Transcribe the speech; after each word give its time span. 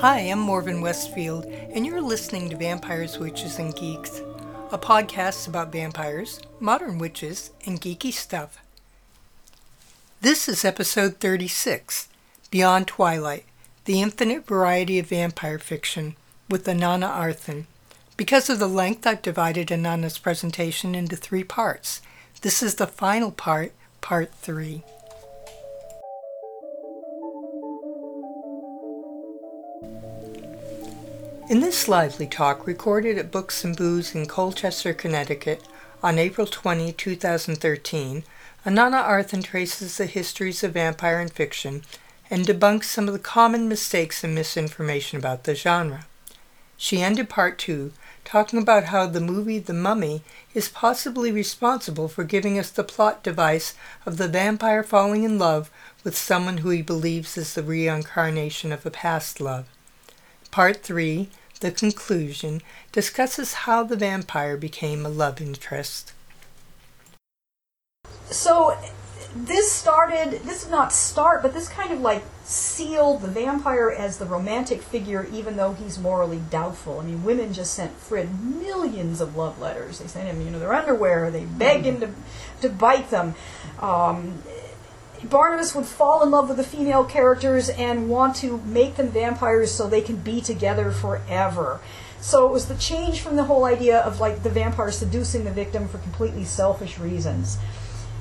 Hi, 0.00 0.20
I'm 0.20 0.38
Morven 0.38 0.80
Westfield, 0.80 1.46
and 1.46 1.84
you're 1.84 2.00
listening 2.00 2.48
to 2.50 2.56
Vampires, 2.56 3.18
Witches, 3.18 3.58
and 3.58 3.74
Geeks, 3.74 4.22
a 4.70 4.78
podcast 4.78 5.48
about 5.48 5.72
vampires, 5.72 6.40
modern 6.60 6.98
witches, 6.98 7.50
and 7.66 7.80
geeky 7.80 8.12
stuff. 8.12 8.58
This 10.20 10.48
is 10.48 10.64
episode 10.64 11.16
36 11.16 12.08
Beyond 12.52 12.86
Twilight 12.86 13.44
The 13.86 14.00
Infinite 14.00 14.46
Variety 14.46 15.00
of 15.00 15.08
Vampire 15.08 15.58
Fiction 15.58 16.14
with 16.48 16.66
Anana 16.66 17.12
Arthan. 17.12 17.64
Because 18.16 18.48
of 18.48 18.60
the 18.60 18.68
length, 18.68 19.04
I've 19.04 19.20
divided 19.20 19.66
Anana's 19.66 20.18
presentation 20.18 20.94
into 20.94 21.16
three 21.16 21.42
parts. 21.42 22.02
This 22.42 22.62
is 22.62 22.76
the 22.76 22.86
final 22.86 23.32
part, 23.32 23.72
part 24.00 24.32
three. 24.32 24.84
In 31.48 31.60
this 31.60 31.88
lively 31.88 32.26
talk, 32.26 32.66
recorded 32.66 33.16
at 33.16 33.30
Books 33.30 33.64
and 33.64 33.74
Booze 33.74 34.14
in 34.14 34.26
Colchester, 34.26 34.92
Connecticut, 34.92 35.62
on 36.02 36.18
April 36.18 36.46
20, 36.46 36.92
2013, 36.92 38.22
Anana 38.66 39.02
Arthan 39.02 39.42
traces 39.42 39.96
the 39.96 40.04
histories 40.04 40.62
of 40.62 40.74
vampire 40.74 41.20
and 41.20 41.32
fiction 41.32 41.84
and 42.28 42.44
debunks 42.44 42.84
some 42.84 43.08
of 43.08 43.14
the 43.14 43.18
common 43.18 43.66
mistakes 43.66 44.22
and 44.22 44.34
misinformation 44.34 45.16
about 45.16 45.44
the 45.44 45.54
genre. 45.54 46.04
She 46.76 47.00
ended 47.00 47.30
part 47.30 47.56
two 47.56 47.94
talking 48.26 48.60
about 48.60 48.84
how 48.84 49.06
the 49.06 49.18
movie 49.18 49.58
The 49.58 49.72
Mummy 49.72 50.24
is 50.52 50.68
possibly 50.68 51.32
responsible 51.32 52.08
for 52.08 52.24
giving 52.24 52.58
us 52.58 52.68
the 52.68 52.84
plot 52.84 53.22
device 53.22 53.74
of 54.04 54.18
the 54.18 54.28
vampire 54.28 54.82
falling 54.82 55.24
in 55.24 55.38
love 55.38 55.70
with 56.04 56.14
someone 56.14 56.58
who 56.58 56.68
he 56.68 56.82
believes 56.82 57.38
is 57.38 57.54
the 57.54 57.62
reincarnation 57.62 58.70
of 58.70 58.84
a 58.84 58.90
past 58.90 59.40
love. 59.40 59.64
Part 60.58 60.78
3, 60.78 61.28
the 61.60 61.70
conclusion, 61.70 62.62
discusses 62.90 63.54
how 63.62 63.84
the 63.84 63.94
vampire 63.94 64.56
became 64.56 65.06
a 65.06 65.08
love 65.08 65.40
interest. 65.40 66.12
So 68.24 68.76
this 69.36 69.70
started, 69.70 70.40
this 70.42 70.64
did 70.64 70.72
not 70.72 70.92
start, 70.92 71.42
but 71.42 71.54
this 71.54 71.68
kind 71.68 71.92
of 71.92 72.00
like 72.00 72.24
sealed 72.42 73.22
the 73.22 73.28
vampire 73.28 73.88
as 73.88 74.18
the 74.18 74.26
romantic 74.26 74.82
figure, 74.82 75.28
even 75.32 75.56
though 75.56 75.74
he's 75.74 75.96
morally 75.96 76.42
doubtful. 76.50 76.98
I 76.98 77.04
mean, 77.04 77.22
women 77.22 77.52
just 77.52 77.74
sent 77.74 77.96
Frid 77.96 78.28
millions 78.42 79.20
of 79.20 79.36
love 79.36 79.60
letters. 79.60 80.00
They 80.00 80.08
sent 80.08 80.26
him, 80.26 80.44
you 80.44 80.50
know, 80.50 80.58
their 80.58 80.74
underwear. 80.74 81.30
They 81.30 81.44
begged 81.44 81.84
him 81.84 82.00
to, 82.00 82.10
to 82.62 82.68
bite 82.68 83.10
them. 83.10 83.36
Um, 83.78 84.42
Barnabas 85.24 85.74
would 85.74 85.86
fall 85.86 86.22
in 86.22 86.30
love 86.30 86.48
with 86.48 86.58
the 86.58 86.64
female 86.64 87.04
characters 87.04 87.68
and 87.68 88.08
want 88.08 88.36
to 88.36 88.58
make 88.58 88.96
them 88.96 89.08
vampires 89.08 89.72
so 89.72 89.86
they 89.86 90.00
can 90.00 90.16
be 90.16 90.40
together 90.40 90.90
forever. 90.90 91.80
So 92.20 92.46
it 92.46 92.52
was 92.52 92.66
the 92.66 92.76
change 92.76 93.20
from 93.20 93.36
the 93.36 93.44
whole 93.44 93.64
idea 93.64 93.98
of 94.00 94.20
like 94.20 94.42
the 94.42 94.50
vampire 94.50 94.90
seducing 94.90 95.44
the 95.44 95.50
victim 95.50 95.88
for 95.88 95.98
completely 95.98 96.44
selfish 96.44 96.98
reasons. 96.98 97.58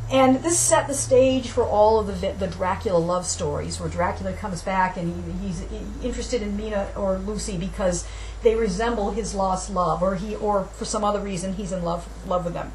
And 0.09 0.41
this 0.41 0.57
set 0.57 0.87
the 0.87 0.93
stage 0.93 1.49
for 1.49 1.63
all 1.63 1.99
of 1.99 2.21
the, 2.21 2.31
the 2.31 2.47
Dracula 2.47 2.97
love 2.97 3.25
stories, 3.25 3.79
where 3.79 3.89
Dracula 3.89 4.31
comes 4.33 4.61
back 4.61 4.95
and 4.95 5.41
he, 5.41 5.47
he's 5.47 5.65
interested 6.01 6.41
in 6.41 6.55
Mina 6.55 6.89
or 6.95 7.17
Lucy 7.17 7.57
because 7.57 8.07
they 8.41 8.55
resemble 8.55 9.11
his 9.11 9.35
lost 9.35 9.69
love, 9.69 10.01
or 10.01 10.15
he, 10.15 10.35
or 10.35 10.63
for 10.63 10.85
some 10.85 11.03
other 11.03 11.19
reason, 11.19 11.53
he's 11.53 11.73
in 11.73 11.83
love 11.83 12.07
love 12.25 12.45
with 12.45 12.53
them. 12.53 12.71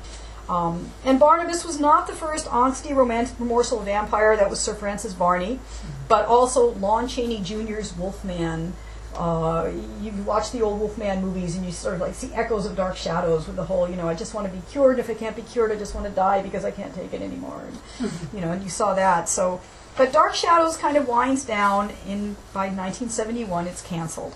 Um, 0.48 0.90
and 1.04 1.18
Barnabas 1.20 1.64
was 1.64 1.78
not 1.80 2.06
the 2.06 2.12
first 2.12 2.46
angsty, 2.46 2.94
romantic, 2.94 3.38
remorseful 3.38 3.80
vampire. 3.80 4.36
That 4.36 4.50
was 4.50 4.60
Sir 4.60 4.74
Francis 4.74 5.12
Varney, 5.12 5.60
but 6.08 6.26
also 6.26 6.72
Lon 6.74 7.08
Chaney 7.08 7.40
Jr.'s 7.40 7.96
Wolfman. 7.96 8.74
Uh, 9.14 9.70
you 10.00 10.10
watch 10.24 10.52
the 10.52 10.62
old 10.62 10.80
Wolfman 10.80 11.20
movies 11.20 11.54
and 11.54 11.66
you 11.66 11.70
sort 11.70 11.94
of 11.94 12.00
like 12.00 12.14
see 12.14 12.32
echoes 12.32 12.64
of 12.64 12.74
Dark 12.74 12.96
Shadows 12.96 13.46
with 13.46 13.56
the 13.56 13.64
whole, 13.64 13.88
you 13.88 13.96
know, 13.96 14.08
I 14.08 14.14
just 14.14 14.32
want 14.32 14.46
to 14.46 14.52
be 14.52 14.62
cured. 14.70 14.98
If 14.98 15.10
I 15.10 15.14
can't 15.14 15.36
be 15.36 15.42
cured, 15.42 15.70
I 15.70 15.76
just 15.76 15.94
want 15.94 16.06
to 16.06 16.12
die 16.12 16.40
because 16.40 16.64
I 16.64 16.70
can't 16.70 16.94
take 16.94 17.12
it 17.12 17.20
anymore. 17.20 17.62
And, 18.00 18.10
you 18.32 18.40
know, 18.40 18.52
and 18.52 18.62
you 18.62 18.70
saw 18.70 18.94
that. 18.94 19.28
So, 19.28 19.60
but 19.96 20.12
Dark 20.12 20.34
Shadows 20.34 20.78
kind 20.78 20.96
of 20.96 21.06
winds 21.06 21.44
down. 21.44 21.92
In 22.06 22.36
by 22.54 22.68
1971, 22.68 23.66
it's 23.66 23.82
canceled. 23.82 24.34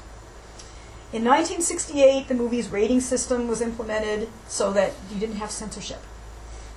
In 1.13 1.25
1968, 1.25 2.27
the 2.27 2.35
movie's 2.35 2.69
rating 2.69 3.01
system 3.01 3.47
was 3.47 3.61
implemented 3.61 4.29
so 4.49 4.73
that 4.73 4.93
you 5.13 5.21
didn't 5.21 5.37
have 5.37 5.53
censorship. 5.53 6.01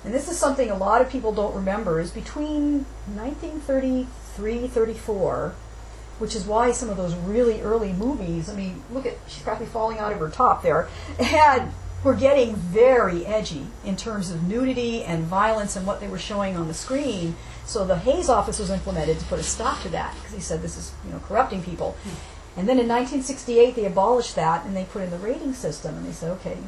And 0.04 0.14
this 0.14 0.30
is 0.30 0.38
something 0.38 0.70
a 0.70 0.76
lot 0.76 1.02
of 1.02 1.10
people 1.10 1.32
don't 1.32 1.54
remember, 1.54 2.00
is 2.00 2.12
between 2.12 2.86
1933 3.12 4.68
34, 4.68 5.54
which 6.18 6.36
is 6.36 6.44
why 6.44 6.70
some 6.70 6.88
of 6.88 6.96
those 6.96 7.14
really 7.16 7.60
early 7.60 7.92
movies, 7.92 8.48
I 8.48 8.54
mean, 8.54 8.84
look 8.92 9.04
at, 9.04 9.14
she's 9.26 9.42
probably 9.42 9.66
falling 9.66 9.98
out 9.98 10.12
of 10.12 10.20
her 10.20 10.30
top 10.30 10.62
there, 10.62 10.88
had, 11.18 11.72
were 12.04 12.14
getting 12.14 12.54
very 12.54 13.26
edgy 13.26 13.66
in 13.84 13.96
terms 13.96 14.30
of 14.30 14.44
nudity 14.44 15.02
and 15.02 15.24
violence 15.24 15.74
and 15.74 15.86
what 15.86 16.00
they 16.00 16.08
were 16.08 16.18
showing 16.18 16.56
on 16.56 16.68
the 16.68 16.74
screen. 16.74 17.36
So 17.66 17.84
the 17.84 17.96
Hays 17.96 18.28
office 18.28 18.58
was 18.58 18.70
implemented 18.70 19.18
to 19.18 19.24
put 19.26 19.40
a 19.40 19.42
stop 19.42 19.82
to 19.82 19.88
that 19.90 20.14
because 20.14 20.32
he 20.32 20.40
said 20.40 20.62
this 20.62 20.78
is, 20.78 20.92
you 21.04 21.12
know, 21.12 21.18
corrupting 21.18 21.62
people. 21.62 21.96
And 22.60 22.68
then 22.68 22.78
in 22.78 22.88
1968, 22.88 23.74
they 23.74 23.86
abolished 23.86 24.36
that 24.36 24.66
and 24.66 24.76
they 24.76 24.84
put 24.84 25.00
in 25.00 25.08
the 25.08 25.16
rating 25.16 25.54
system. 25.54 25.96
And 25.96 26.06
they 26.06 26.12
said, 26.12 26.30
okay, 26.32 26.58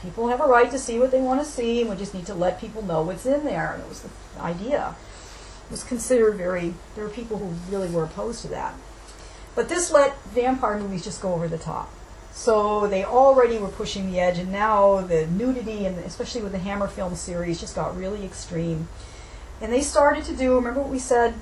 people 0.00 0.28
have 0.28 0.40
a 0.40 0.46
right 0.46 0.70
to 0.70 0.78
see 0.78 0.98
what 0.98 1.10
they 1.10 1.20
want 1.20 1.38
to 1.38 1.46
see, 1.46 1.82
and 1.82 1.90
we 1.90 1.96
just 1.96 2.14
need 2.14 2.24
to 2.24 2.34
let 2.34 2.58
people 2.58 2.80
know 2.80 3.02
what's 3.02 3.26
in 3.26 3.44
there. 3.44 3.74
And 3.74 3.82
it 3.82 3.88
was 3.90 4.00
the 4.00 4.40
idea. 4.40 4.96
It 5.66 5.70
was 5.70 5.84
considered 5.84 6.36
very, 6.36 6.72
there 6.94 7.04
were 7.04 7.10
people 7.10 7.36
who 7.36 7.50
really 7.70 7.90
were 7.90 8.04
opposed 8.04 8.40
to 8.40 8.48
that. 8.48 8.72
But 9.54 9.68
this 9.68 9.92
let 9.92 10.18
vampire 10.22 10.78
movies 10.78 11.04
just 11.04 11.20
go 11.20 11.34
over 11.34 11.46
the 11.46 11.58
top. 11.58 11.92
So 12.32 12.86
they 12.86 13.04
already 13.04 13.58
were 13.58 13.68
pushing 13.68 14.10
the 14.10 14.20
edge, 14.20 14.38
and 14.38 14.50
now 14.50 15.02
the 15.02 15.26
nudity, 15.26 15.84
and 15.84 15.98
especially 15.98 16.40
with 16.40 16.52
the 16.52 16.58
Hammer 16.58 16.88
film 16.88 17.16
series, 17.16 17.60
just 17.60 17.74
got 17.74 17.94
really 17.94 18.24
extreme. 18.24 18.88
And 19.60 19.70
they 19.70 19.82
started 19.82 20.24
to 20.24 20.34
do, 20.34 20.54
remember 20.54 20.80
what 20.80 20.90
we 20.90 20.98
said 20.98 21.34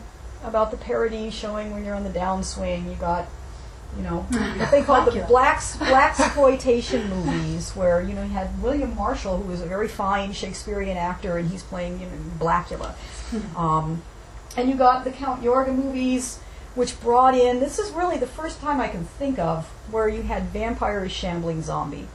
about 0.42 0.72
the 0.72 0.76
parody 0.76 1.30
showing 1.30 1.72
when 1.72 1.84
you're 1.84 1.94
on 1.94 2.02
the 2.02 2.10
downswing, 2.10 2.90
you 2.90 2.96
got 2.96 3.28
you 3.96 4.02
know, 4.02 4.20
what 4.20 4.70
they 4.70 4.82
called 4.82 5.12
the 5.12 5.20
black 5.28 5.62
black 5.78 6.18
exploitation 6.18 7.08
movies, 7.10 7.72
where 7.72 8.00
you 8.00 8.14
know 8.14 8.22
you 8.22 8.30
had 8.30 8.62
William 8.62 8.94
Marshall, 8.94 9.38
who 9.38 9.48
was 9.48 9.60
a 9.60 9.66
very 9.66 9.88
fine 9.88 10.32
Shakespearean 10.32 10.96
actor, 10.96 11.36
and 11.36 11.50
he's 11.50 11.62
playing 11.62 12.00
you 12.00 12.06
know 12.06 12.12
Blackula, 12.38 12.94
um, 13.56 14.02
and 14.56 14.68
you 14.68 14.76
got 14.76 15.04
the 15.04 15.10
Count 15.10 15.42
Yorga 15.42 15.74
movies, 15.74 16.38
which 16.74 17.00
brought 17.00 17.34
in. 17.34 17.60
This 17.60 17.78
is 17.78 17.90
really 17.92 18.16
the 18.16 18.26
first 18.26 18.60
time 18.60 18.80
I 18.80 18.88
can 18.88 19.04
think 19.04 19.38
of 19.38 19.66
where 19.90 20.08
you 20.08 20.22
had 20.22 20.44
vampires 20.44 21.12
shambling 21.12 21.62
zombie 21.62 22.08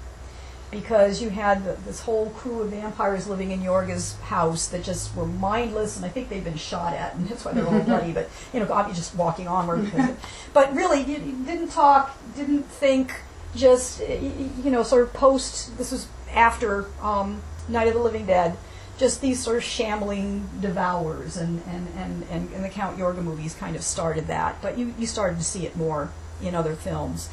because 0.71 1.21
you 1.21 1.29
had 1.29 1.63
the, 1.63 1.73
this 1.85 2.01
whole 2.01 2.29
crew 2.31 2.61
of 2.61 2.71
vampires 2.71 3.27
living 3.27 3.51
in 3.51 3.61
Yorga's 3.61 4.15
house 4.21 4.67
that 4.67 4.83
just 4.83 5.15
were 5.15 5.25
mindless, 5.25 5.95
and 5.95 6.05
I 6.05 6.09
think 6.09 6.29
they've 6.29 6.43
been 6.43 6.57
shot 6.57 6.93
at, 6.93 7.15
and 7.15 7.27
that's 7.27 7.45
why 7.45 7.53
they're 7.53 7.67
all 7.67 7.81
bloody. 7.81 8.11
But 8.11 8.29
you 8.53 8.59
know, 8.59 8.71
obviously 8.71 9.01
just 9.01 9.15
walking 9.15 9.47
onward. 9.47 9.91
but 10.53 10.73
really, 10.73 11.01
you, 11.01 11.17
you, 11.17 11.45
didn't 11.45 11.69
talk, 11.69 12.17
didn't 12.35 12.63
think, 12.63 13.13
just 13.55 14.01
you 14.01 14.69
know, 14.69 14.83
sort 14.83 15.03
of 15.03 15.13
post. 15.13 15.77
This 15.77 15.91
was 15.91 16.07
after 16.33 16.85
um, 17.01 17.41
Night 17.69 17.87
of 17.87 17.93
the 17.93 18.01
Living 18.01 18.25
Dead. 18.25 18.57
Just 18.97 19.21
these 19.21 19.39
sort 19.39 19.57
of 19.57 19.63
shambling 19.63 20.49
devours, 20.59 21.37
and, 21.37 21.61
and, 21.67 21.87
and, 21.95 22.23
and, 22.31 22.51
and 22.51 22.65
the 22.65 22.69
Count 22.69 22.97
Yorga 22.97 23.23
movies 23.23 23.53
kind 23.53 23.75
of 23.75 23.83
started 23.83 24.25
that. 24.25 24.59
But 24.59 24.75
you, 24.75 24.95
you 24.97 25.05
started 25.05 25.37
to 25.37 25.43
see 25.43 25.67
it 25.67 25.75
more 25.77 26.09
in 26.41 26.55
other 26.55 26.73
films. 26.73 27.29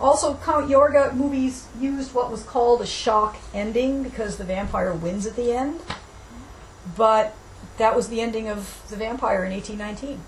Also, 0.00 0.34
Count 0.36 0.68
Yorga 0.68 1.14
movies 1.14 1.68
used 1.80 2.14
what 2.14 2.30
was 2.30 2.42
called 2.42 2.80
a 2.80 2.86
shock 2.86 3.36
ending 3.52 4.02
because 4.02 4.38
the 4.38 4.44
vampire 4.44 4.92
wins 4.92 5.26
at 5.26 5.36
the 5.36 5.52
end. 5.52 5.80
But 6.96 7.34
that 7.78 7.96
was 7.96 8.08
the 8.08 8.20
ending 8.20 8.48
of 8.48 8.82
The 8.88 8.96
Vampire 8.96 9.44
in 9.44 9.52
1819. 9.52 10.20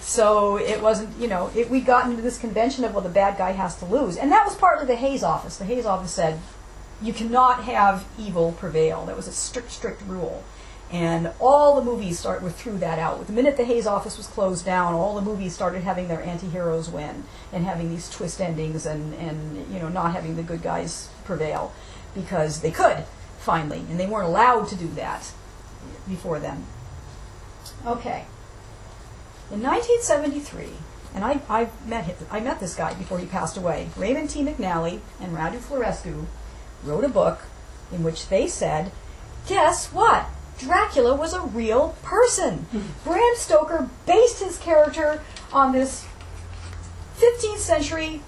So 0.00 0.56
it 0.56 0.80
wasn't, 0.80 1.16
you 1.18 1.28
know, 1.28 1.50
it, 1.54 1.68
we 1.68 1.80
got 1.80 2.08
into 2.08 2.22
this 2.22 2.38
convention 2.38 2.84
of, 2.84 2.94
well, 2.94 3.02
the 3.02 3.10
bad 3.10 3.36
guy 3.36 3.52
has 3.52 3.76
to 3.76 3.84
lose. 3.84 4.16
And 4.16 4.32
that 4.32 4.46
was 4.46 4.56
partly 4.56 4.86
the 4.86 4.96
Hays 4.96 5.22
office. 5.22 5.58
The 5.58 5.66
Hays 5.66 5.84
office 5.84 6.10
said, 6.10 6.40
you 7.02 7.12
cannot 7.12 7.64
have 7.64 8.06
evil 8.18 8.52
prevail. 8.52 9.04
That 9.06 9.16
was 9.16 9.28
a 9.28 9.32
strict, 9.32 9.70
strict 9.70 10.02
rule. 10.06 10.42
And 10.92 11.32
all 11.38 11.76
the 11.76 11.84
movies 11.84 12.18
start 12.18 12.42
with 12.42 12.56
threw 12.56 12.76
that 12.78 12.98
out. 12.98 13.26
The 13.26 13.32
minute 13.32 13.56
the 13.56 13.64
Hays 13.64 13.86
office 13.86 14.16
was 14.16 14.26
closed 14.26 14.64
down, 14.64 14.94
all 14.94 15.14
the 15.14 15.22
movies 15.22 15.54
started 15.54 15.84
having 15.84 16.08
their 16.08 16.20
anti-heroes 16.20 16.88
win 16.88 17.24
and 17.52 17.64
having 17.64 17.90
these 17.90 18.10
twist 18.10 18.40
endings 18.40 18.86
and, 18.86 19.14
and 19.14 19.72
you 19.72 19.78
know 19.78 19.88
not 19.88 20.12
having 20.12 20.34
the 20.34 20.42
good 20.42 20.62
guys 20.62 21.08
prevail 21.24 21.72
because 22.12 22.60
they 22.60 22.72
could 22.72 23.04
finally, 23.38 23.78
and 23.88 23.98
they 23.98 24.06
weren't 24.06 24.26
allowed 24.26 24.68
to 24.68 24.76
do 24.76 24.88
that 24.88 25.32
before 26.08 26.40
then. 26.40 26.66
Okay. 27.86 28.26
In 29.50 29.62
1973, 29.62 30.68
and 31.14 31.24
I, 31.24 31.40
I 31.48 31.68
met 31.86 32.04
him, 32.04 32.16
I 32.30 32.40
met 32.40 32.60
this 32.60 32.74
guy 32.74 32.94
before 32.94 33.18
he 33.18 33.26
passed 33.26 33.56
away. 33.56 33.88
Raymond 33.96 34.30
T. 34.30 34.44
McNally 34.44 35.00
and 35.20 35.36
Radu 35.36 35.58
Florescu 35.58 36.26
wrote 36.84 37.04
a 37.04 37.08
book 37.08 37.42
in 37.92 38.02
which 38.02 38.28
they 38.28 38.46
said, 38.46 38.92
"Guess 39.48 39.92
what? 39.92 40.26
Dracula 40.60 41.14
was 41.14 41.32
a 41.32 41.40
real 41.40 41.96
person. 42.02 42.66
Bram 43.04 43.32
Stoker 43.36 43.88
based 44.06 44.42
his 44.42 44.58
character 44.58 45.22
on 45.52 45.72
this 45.72 46.06
15th 47.18 47.58
century 47.58 48.22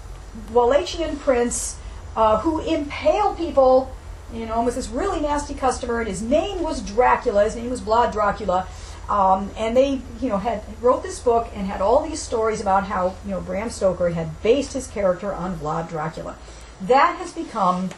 Wallachian 0.52 1.18
prince 1.18 1.76
uh, 2.16 2.38
who 2.40 2.60
impaled 2.60 3.36
people, 3.36 3.94
you 4.32 4.46
know, 4.46 4.62
was 4.62 4.74
this 4.74 4.88
really 4.88 5.20
nasty 5.20 5.54
customer, 5.54 6.00
and 6.00 6.08
his 6.08 6.22
name 6.22 6.62
was 6.62 6.80
Dracula. 6.80 7.44
His 7.44 7.56
name 7.56 7.70
was 7.70 7.80
Vlad 7.80 8.12
Dracula. 8.12 8.66
Um, 9.08 9.50
and 9.58 9.76
they, 9.76 10.00
you 10.20 10.28
know, 10.28 10.38
had 10.38 10.62
wrote 10.80 11.02
this 11.02 11.18
book 11.18 11.50
and 11.54 11.66
had 11.66 11.80
all 11.80 12.06
these 12.06 12.22
stories 12.22 12.60
about 12.60 12.84
how, 12.84 13.16
you 13.24 13.32
know, 13.32 13.40
Bram 13.40 13.68
Stoker 13.68 14.10
had 14.10 14.42
based 14.42 14.72
his 14.72 14.86
character 14.86 15.32
on 15.32 15.58
Vlad 15.58 15.88
Dracula. 15.88 16.36
That 16.80 17.16
has 17.16 17.32
become 17.32 17.90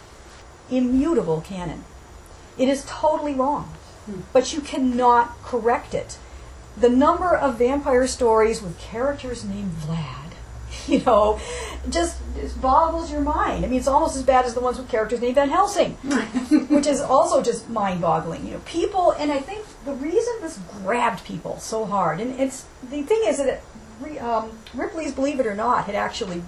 immutable 0.70 1.40
canon. 1.40 1.84
It 2.56 2.68
is 2.68 2.84
totally 2.86 3.34
wrong, 3.34 3.72
but 4.32 4.52
you 4.52 4.60
cannot 4.60 5.40
correct 5.42 5.94
it. 5.94 6.18
The 6.76 6.88
number 6.88 7.34
of 7.34 7.58
vampire 7.58 8.06
stories 8.06 8.60
with 8.60 8.78
characters 8.78 9.44
named 9.44 9.72
Vlad, 9.72 10.32
you 10.88 11.00
know, 11.04 11.40
just, 11.88 12.18
just 12.34 12.60
boggles 12.60 13.12
your 13.12 13.20
mind. 13.20 13.64
I 13.64 13.68
mean, 13.68 13.78
it's 13.78 13.88
almost 13.88 14.16
as 14.16 14.22
bad 14.22 14.44
as 14.44 14.54
the 14.54 14.60
ones 14.60 14.78
with 14.78 14.88
characters 14.88 15.20
named 15.20 15.36
Van 15.36 15.50
Helsing, 15.50 15.92
which 16.68 16.86
is 16.86 17.00
also 17.00 17.42
just 17.42 17.70
mind-boggling. 17.70 18.46
You 18.46 18.54
know, 18.54 18.60
people, 18.64 19.12
and 19.12 19.30
I 19.30 19.38
think 19.38 19.64
the 19.84 19.94
reason 19.94 20.34
this 20.40 20.58
grabbed 20.82 21.24
people 21.24 21.58
so 21.58 21.84
hard, 21.84 22.20
and 22.20 22.38
it's 22.40 22.66
the 22.82 23.02
thing 23.02 23.22
is 23.24 23.38
that 23.38 23.48
it, 23.48 24.18
um, 24.20 24.50
Ripley's 24.74 25.12
Believe 25.12 25.38
It 25.38 25.46
or 25.46 25.54
Not 25.54 25.84
had 25.84 25.94
actually 25.94 26.42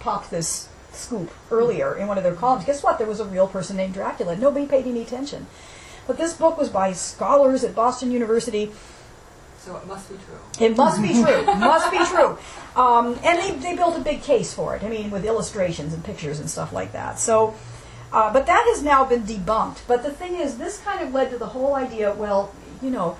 popped 0.00 0.30
this 0.30 0.68
scoop 0.92 1.30
earlier 1.50 1.94
in 1.94 2.06
one 2.06 2.18
of 2.18 2.24
their 2.24 2.34
columns. 2.34 2.64
Guess 2.64 2.82
what? 2.82 2.98
There 2.98 3.06
was 3.06 3.20
a 3.20 3.24
real 3.24 3.48
person 3.48 3.76
named 3.76 3.94
Dracula. 3.94 4.36
Nobody 4.36 4.66
paid 4.66 4.86
any 4.86 5.02
attention. 5.02 5.46
But 6.12 6.18
this 6.18 6.34
book 6.34 6.58
was 6.58 6.68
by 6.68 6.92
scholars 6.92 7.64
at 7.64 7.74
Boston 7.74 8.10
University. 8.12 8.70
So 9.60 9.74
it 9.78 9.86
must 9.86 10.10
be 10.10 10.16
true. 10.16 10.66
It 10.66 10.76
must 10.76 11.00
be 11.00 11.08
true. 11.08 11.46
must 11.46 11.90
be 11.90 12.04
true. 12.04 12.36
Um, 12.76 13.18
and 13.24 13.38
they, 13.38 13.52
they 13.52 13.74
built 13.74 13.96
a 13.96 14.00
big 14.02 14.20
case 14.20 14.52
for 14.52 14.76
it. 14.76 14.82
I 14.82 14.90
mean, 14.90 15.10
with 15.10 15.24
illustrations 15.24 15.94
and 15.94 16.04
pictures 16.04 16.38
and 16.38 16.50
stuff 16.50 16.70
like 16.70 16.92
that. 16.92 17.18
So, 17.18 17.54
uh, 18.12 18.30
but 18.30 18.44
that 18.44 18.62
has 18.74 18.82
now 18.82 19.06
been 19.06 19.22
debunked. 19.22 19.86
But 19.88 20.02
the 20.02 20.10
thing 20.10 20.34
is, 20.34 20.58
this 20.58 20.80
kind 20.80 21.00
of 21.00 21.14
led 21.14 21.30
to 21.30 21.38
the 21.38 21.46
whole 21.46 21.74
idea. 21.74 22.12
Well, 22.12 22.54
you 22.82 22.90
know, 22.90 23.16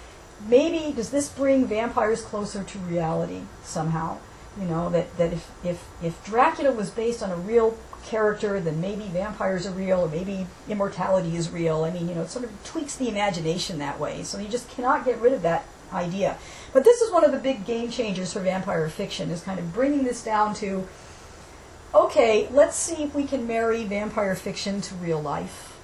maybe 0.46 0.92
does 0.94 1.08
this 1.08 1.30
bring 1.30 1.64
vampires 1.66 2.20
closer 2.20 2.62
to 2.62 2.78
reality 2.80 3.40
somehow? 3.62 4.18
You 4.60 4.66
know 4.66 4.90
that 4.90 5.16
that 5.16 5.32
if 5.32 5.50
if 5.64 5.82
if 6.02 6.22
Dracula 6.26 6.72
was 6.72 6.90
based 6.90 7.22
on 7.22 7.30
a 7.30 7.36
real 7.36 7.74
character, 8.04 8.60
then 8.60 8.80
maybe 8.80 9.04
vampires 9.04 9.66
are 9.66 9.72
real, 9.72 10.00
or 10.00 10.08
maybe 10.08 10.46
immortality 10.68 11.36
is 11.36 11.50
real. 11.50 11.84
I 11.84 11.90
mean, 11.90 12.08
you 12.08 12.14
know, 12.14 12.22
it 12.22 12.30
sort 12.30 12.44
of 12.44 12.64
tweaks 12.64 12.96
the 12.96 13.08
imagination 13.08 13.78
that 13.78 13.98
way. 13.98 14.22
So 14.22 14.38
you 14.38 14.48
just 14.48 14.68
cannot 14.68 15.04
get 15.04 15.20
rid 15.20 15.32
of 15.32 15.42
that 15.42 15.66
idea. 15.92 16.38
But 16.72 16.84
this 16.84 17.00
is 17.00 17.12
one 17.12 17.24
of 17.24 17.32
the 17.32 17.38
big 17.38 17.66
game 17.66 17.90
changers 17.90 18.32
for 18.32 18.40
vampire 18.40 18.88
fiction, 18.88 19.30
is 19.30 19.42
kind 19.42 19.58
of 19.58 19.72
bringing 19.72 20.04
this 20.04 20.22
down 20.22 20.54
to, 20.56 20.88
okay, 21.94 22.48
let's 22.50 22.76
see 22.76 23.02
if 23.02 23.14
we 23.14 23.24
can 23.24 23.46
marry 23.46 23.84
vampire 23.84 24.34
fiction 24.34 24.80
to 24.80 24.94
real 24.94 25.20
life 25.20 25.78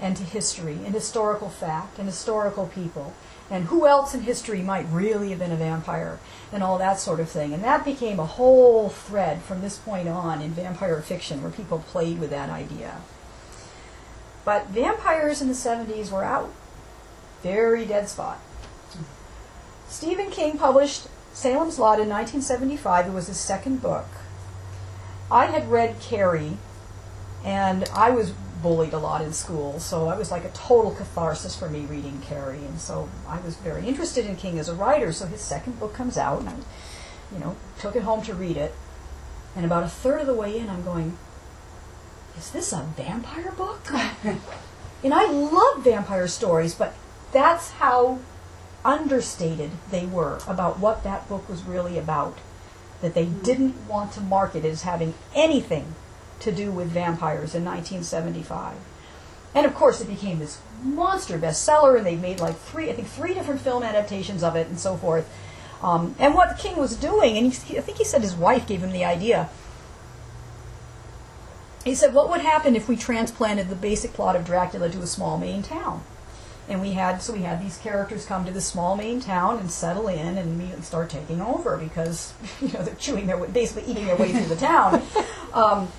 and 0.00 0.16
to 0.16 0.24
history 0.24 0.78
and 0.84 0.94
historical 0.94 1.48
fact 1.48 1.98
and 1.98 2.08
historical 2.08 2.66
people 2.66 3.14
and 3.52 3.66
who 3.66 3.86
else 3.86 4.14
in 4.14 4.22
history 4.22 4.62
might 4.62 4.86
really 4.90 5.28
have 5.28 5.38
been 5.38 5.52
a 5.52 5.56
vampire 5.56 6.18
and 6.50 6.62
all 6.62 6.78
that 6.78 6.98
sort 6.98 7.20
of 7.20 7.28
thing. 7.28 7.52
And 7.52 7.62
that 7.62 7.84
became 7.84 8.18
a 8.18 8.24
whole 8.24 8.88
thread 8.88 9.42
from 9.42 9.60
this 9.60 9.76
point 9.76 10.08
on 10.08 10.40
in 10.40 10.52
vampire 10.52 11.02
fiction 11.02 11.42
where 11.42 11.52
people 11.52 11.80
played 11.80 12.18
with 12.18 12.30
that 12.30 12.48
idea. 12.48 13.02
But 14.46 14.68
vampires 14.68 15.42
in 15.42 15.48
the 15.48 15.54
70s 15.54 16.10
were 16.10 16.24
out. 16.24 16.50
Very 17.42 17.84
dead 17.84 18.08
spot. 18.08 18.40
Stephen 19.86 20.30
King 20.30 20.56
published 20.56 21.08
Salem's 21.34 21.78
Lot 21.78 22.00
in 22.00 22.08
1975. 22.08 23.08
It 23.08 23.12
was 23.12 23.26
his 23.26 23.38
second 23.38 23.82
book. 23.82 24.06
I 25.30 25.46
had 25.46 25.70
read 25.70 26.00
Carrie, 26.00 26.56
and 27.44 27.84
I 27.92 28.10
was 28.10 28.32
bullied 28.62 28.92
a 28.92 28.98
lot 28.98 29.22
in 29.22 29.32
school, 29.32 29.80
so 29.80 30.10
it 30.10 30.18
was 30.18 30.30
like 30.30 30.44
a 30.44 30.50
total 30.50 30.92
catharsis 30.92 31.56
for 31.56 31.68
me 31.68 31.80
reading 31.80 32.22
Carrie, 32.22 32.64
and 32.64 32.78
so 32.80 33.08
I 33.26 33.40
was 33.40 33.56
very 33.56 33.86
interested 33.86 34.24
in 34.26 34.36
King 34.36 34.58
as 34.58 34.68
a 34.68 34.74
writer. 34.74 35.12
So 35.12 35.26
his 35.26 35.40
second 35.40 35.80
book 35.80 35.94
comes 35.94 36.16
out, 36.16 36.40
and 36.40 36.48
I, 36.48 36.54
you 37.32 37.38
know, 37.38 37.56
took 37.78 37.96
it 37.96 38.02
home 38.02 38.22
to 38.22 38.34
read 38.34 38.56
it, 38.56 38.74
and 39.56 39.64
about 39.64 39.82
a 39.84 39.88
third 39.88 40.20
of 40.20 40.26
the 40.26 40.34
way 40.34 40.58
in, 40.58 40.70
I'm 40.70 40.84
going, 40.84 41.18
"Is 42.38 42.50
this 42.50 42.72
a 42.72 42.86
vampire 42.96 43.52
book?" 43.52 43.80
and 45.04 45.12
I 45.12 45.30
love 45.30 45.84
vampire 45.84 46.28
stories, 46.28 46.74
but 46.74 46.94
that's 47.32 47.72
how 47.72 48.20
understated 48.84 49.70
they 49.90 50.06
were 50.06 50.38
about 50.46 50.78
what 50.78 51.04
that 51.04 51.28
book 51.28 51.48
was 51.48 51.64
really 51.64 51.98
about. 51.98 52.38
That 53.00 53.14
they 53.14 53.26
hmm. 53.26 53.42
didn't 53.42 53.88
want 53.88 54.12
to 54.12 54.20
market 54.20 54.64
it 54.64 54.70
as 54.70 54.82
having 54.82 55.14
anything 55.34 55.94
to 56.42 56.52
do 56.52 56.70
with 56.70 56.88
vampires 56.88 57.54
in 57.54 57.64
1975. 57.64 58.76
And 59.54 59.66
of 59.66 59.74
course, 59.74 60.00
it 60.00 60.08
became 60.08 60.38
this 60.38 60.60
monster 60.82 61.38
bestseller, 61.38 61.96
and 61.96 62.06
they 62.06 62.16
made 62.16 62.40
like 62.40 62.56
three, 62.56 62.90
I 62.90 62.94
think, 62.94 63.08
three 63.08 63.34
different 63.34 63.60
film 63.60 63.82
adaptations 63.82 64.42
of 64.42 64.56
it, 64.56 64.66
and 64.66 64.78
so 64.78 64.96
forth. 64.96 65.28
Um, 65.82 66.14
and 66.18 66.34
what 66.34 66.58
King 66.58 66.76
was 66.76 66.96
doing, 66.96 67.36
and 67.36 67.52
he, 67.52 67.78
I 67.78 67.80
think 67.80 67.98
he 67.98 68.04
said 68.04 68.22
his 68.22 68.34
wife 68.34 68.66
gave 68.66 68.82
him 68.82 68.92
the 68.92 69.04
idea. 69.04 69.50
He 71.84 71.94
said, 71.94 72.14
"What 72.14 72.30
would 72.30 72.40
happen 72.40 72.76
if 72.76 72.88
we 72.88 72.96
transplanted 72.96 73.68
the 73.68 73.74
basic 73.74 74.12
plot 74.12 74.36
of 74.36 74.44
Dracula 74.44 74.88
to 74.90 75.02
a 75.02 75.06
small 75.06 75.38
Maine 75.38 75.62
town?" 75.62 76.02
And 76.68 76.80
we 76.80 76.92
had 76.92 77.20
so 77.20 77.32
we 77.32 77.42
had 77.42 77.60
these 77.60 77.76
characters 77.76 78.24
come 78.24 78.44
to 78.46 78.52
the 78.52 78.60
small 78.60 78.96
Maine 78.96 79.20
town 79.20 79.58
and 79.58 79.70
settle 79.70 80.06
in 80.06 80.38
and 80.38 80.48
immediately 80.48 80.84
start 80.84 81.10
taking 81.10 81.40
over 81.40 81.76
because 81.76 82.32
you 82.60 82.68
know 82.68 82.82
they're 82.82 82.94
chewing 82.94 83.26
their 83.26 83.36
way, 83.36 83.48
basically 83.48 83.90
eating 83.90 84.06
their 84.06 84.16
way 84.16 84.32
through 84.32 84.46
the 84.46 84.56
town. 84.56 85.02
Um, 85.52 85.92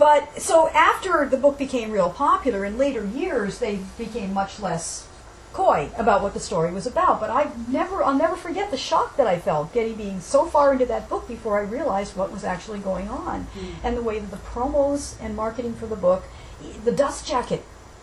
but 0.00 0.40
so 0.40 0.68
after 0.70 1.26
the 1.26 1.36
book 1.36 1.58
became 1.58 1.90
real 1.92 2.08
popular 2.10 2.64
in 2.64 2.78
later 2.78 3.04
years, 3.04 3.58
they 3.58 3.80
became 3.98 4.32
much 4.32 4.58
less 4.58 5.06
coy 5.52 5.90
about 5.98 6.22
what 6.22 6.32
the 6.32 6.40
story 6.40 6.72
was 6.72 6.86
about. 6.86 7.20
But 7.20 7.28
I 7.28 7.50
never, 7.68 8.02
I'll 8.02 8.16
never 8.16 8.34
forget 8.36 8.70
the 8.70 8.76
shock 8.78 9.16
that 9.18 9.26
I 9.26 9.38
felt 9.38 9.74
getting 9.74 9.96
being 9.96 10.20
so 10.20 10.46
far 10.46 10.72
into 10.72 10.86
that 10.86 11.08
book 11.10 11.28
before 11.28 11.58
I 11.58 11.62
realized 11.62 12.16
what 12.16 12.32
was 12.32 12.44
actually 12.44 12.78
going 12.78 13.08
on, 13.10 13.46
Mm. 13.54 13.74
and 13.84 13.96
the 13.96 14.02
way 14.02 14.18
that 14.18 14.30
the 14.30 14.38
promos 14.52 15.14
and 15.20 15.36
marketing 15.36 15.74
for 15.74 15.86
the 15.86 15.96
book, 15.96 16.22
the 16.84 16.92
dust 16.92 17.26
jacket 17.26 17.62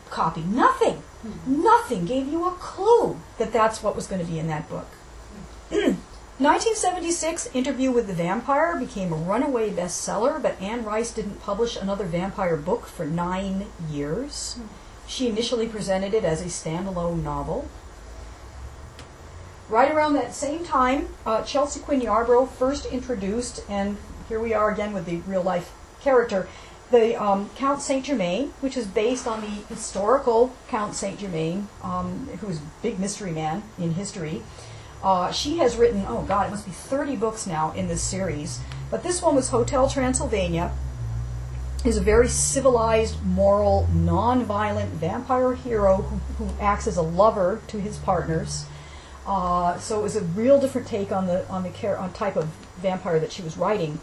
copy, 0.10 0.42
nothing, 0.42 1.02
nothing 1.46 2.06
gave 2.06 2.28
you 2.28 2.48
a 2.48 2.52
clue 2.52 3.18
that 3.40 3.52
that's 3.52 3.82
what 3.82 3.96
was 3.96 4.08
going 4.08 4.24
to 4.24 4.32
be 4.32 4.38
in 4.40 4.48
that 4.48 4.66
book. 4.70 4.88
1976, 6.40 7.50
Interview 7.56 7.92
with 7.92 8.06
the 8.06 8.14
Vampire 8.14 8.78
became 8.78 9.12
a 9.12 9.16
runaway 9.16 9.72
bestseller, 9.72 10.40
but 10.40 10.62
Anne 10.62 10.86
Rice 10.86 11.12
didn't 11.12 11.42
publish 11.42 11.76
another 11.76 12.06
vampire 12.06 12.56
book 12.56 12.86
for 12.86 13.08
nine 13.08 13.66
years. 13.90 14.60
She 15.08 15.28
initially 15.28 15.68
presented 15.68 16.14
it 16.14 16.24
as 16.24 16.42
a 16.42 16.46
standalone 16.46 17.24
novel. 17.24 17.68
Right 19.68 19.92
around 19.92 20.14
that 20.14 20.36
same 20.36 20.64
time, 20.64 21.08
uh, 21.26 21.42
Chelsea 21.42 21.80
Quinn 21.80 22.02
Yarbro 22.02 22.48
first 22.48 22.86
introduced, 22.86 23.64
and 23.68 23.98
here 24.30 24.40
we 24.40 24.54
are 24.54 24.70
again 24.70 24.94
with 24.94 25.08
the 25.08 25.22
real 25.22 25.42
life 25.42 25.74
character, 26.02 26.48
the 26.92 27.20
um, 27.20 27.50
Count 27.56 27.82
Saint 27.82 28.06
Germain, 28.06 28.54
which 28.62 28.78
is 28.78 28.86
based 28.86 29.26
on 29.26 29.42
the 29.42 29.74
historical 29.74 30.54
Count 30.68 30.94
Saint 30.94 31.18
Germain, 31.18 31.68
um, 31.82 32.30
who's 32.42 32.60
a 32.60 32.62
big 32.84 33.00
mystery 33.00 33.32
man 33.32 33.64
in 33.80 33.96
history. 33.96 34.44
Uh, 35.04 35.32
she 35.32 35.58
has 35.58 35.78
written, 35.78 36.06
oh 36.08 36.24
God, 36.24 36.48
it 36.48 36.50
must 36.50 36.66
be 36.66 36.72
30 36.72 37.16
books 37.16 37.46
now 37.46 37.72
in 37.74 37.88
this 37.88 38.02
series. 38.02 38.60
But 38.90 39.04
this 39.04 39.22
one 39.22 39.36
was 39.36 39.50
Hotel 39.50 39.90
Transylvania. 39.90 40.72
Is 41.86 41.98
a 41.98 42.02
very 42.02 42.28
civilized, 42.28 43.24
moral, 43.24 43.88
non-violent 43.94 44.92
vampire 44.94 45.54
hero 45.54 45.98
who, 45.98 46.18
who 46.44 46.54
acts 46.60 46.88
as 46.88 46.98
a 46.98 47.02
lover 47.02 47.62
to 47.68 47.80
his 47.80 47.98
partners. 47.98 48.66
Uh, 49.28 49.78
so 49.78 50.00
it 50.00 50.04
was 50.04 50.16
a 50.16 50.24
real 50.24 50.60
different 50.60 50.88
take 50.88 51.12
on 51.12 51.28
the 51.28 51.48
on 51.50 51.64
the 51.64 51.70
char- 51.70 51.98
on 51.98 52.12
type 52.14 52.36
of 52.36 52.46
vampire 52.78 53.20
that 53.20 53.32
she 53.32 53.42
was 53.42 53.58
writing. 53.58 54.00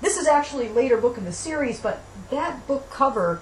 This 0.00 0.16
is 0.16 0.26
actually 0.26 0.68
a 0.68 0.72
later 0.72 0.96
book 0.96 1.18
in 1.18 1.24
the 1.24 1.32
series, 1.32 1.80
but 1.80 2.00
that 2.30 2.66
book 2.66 2.88
cover 2.90 3.40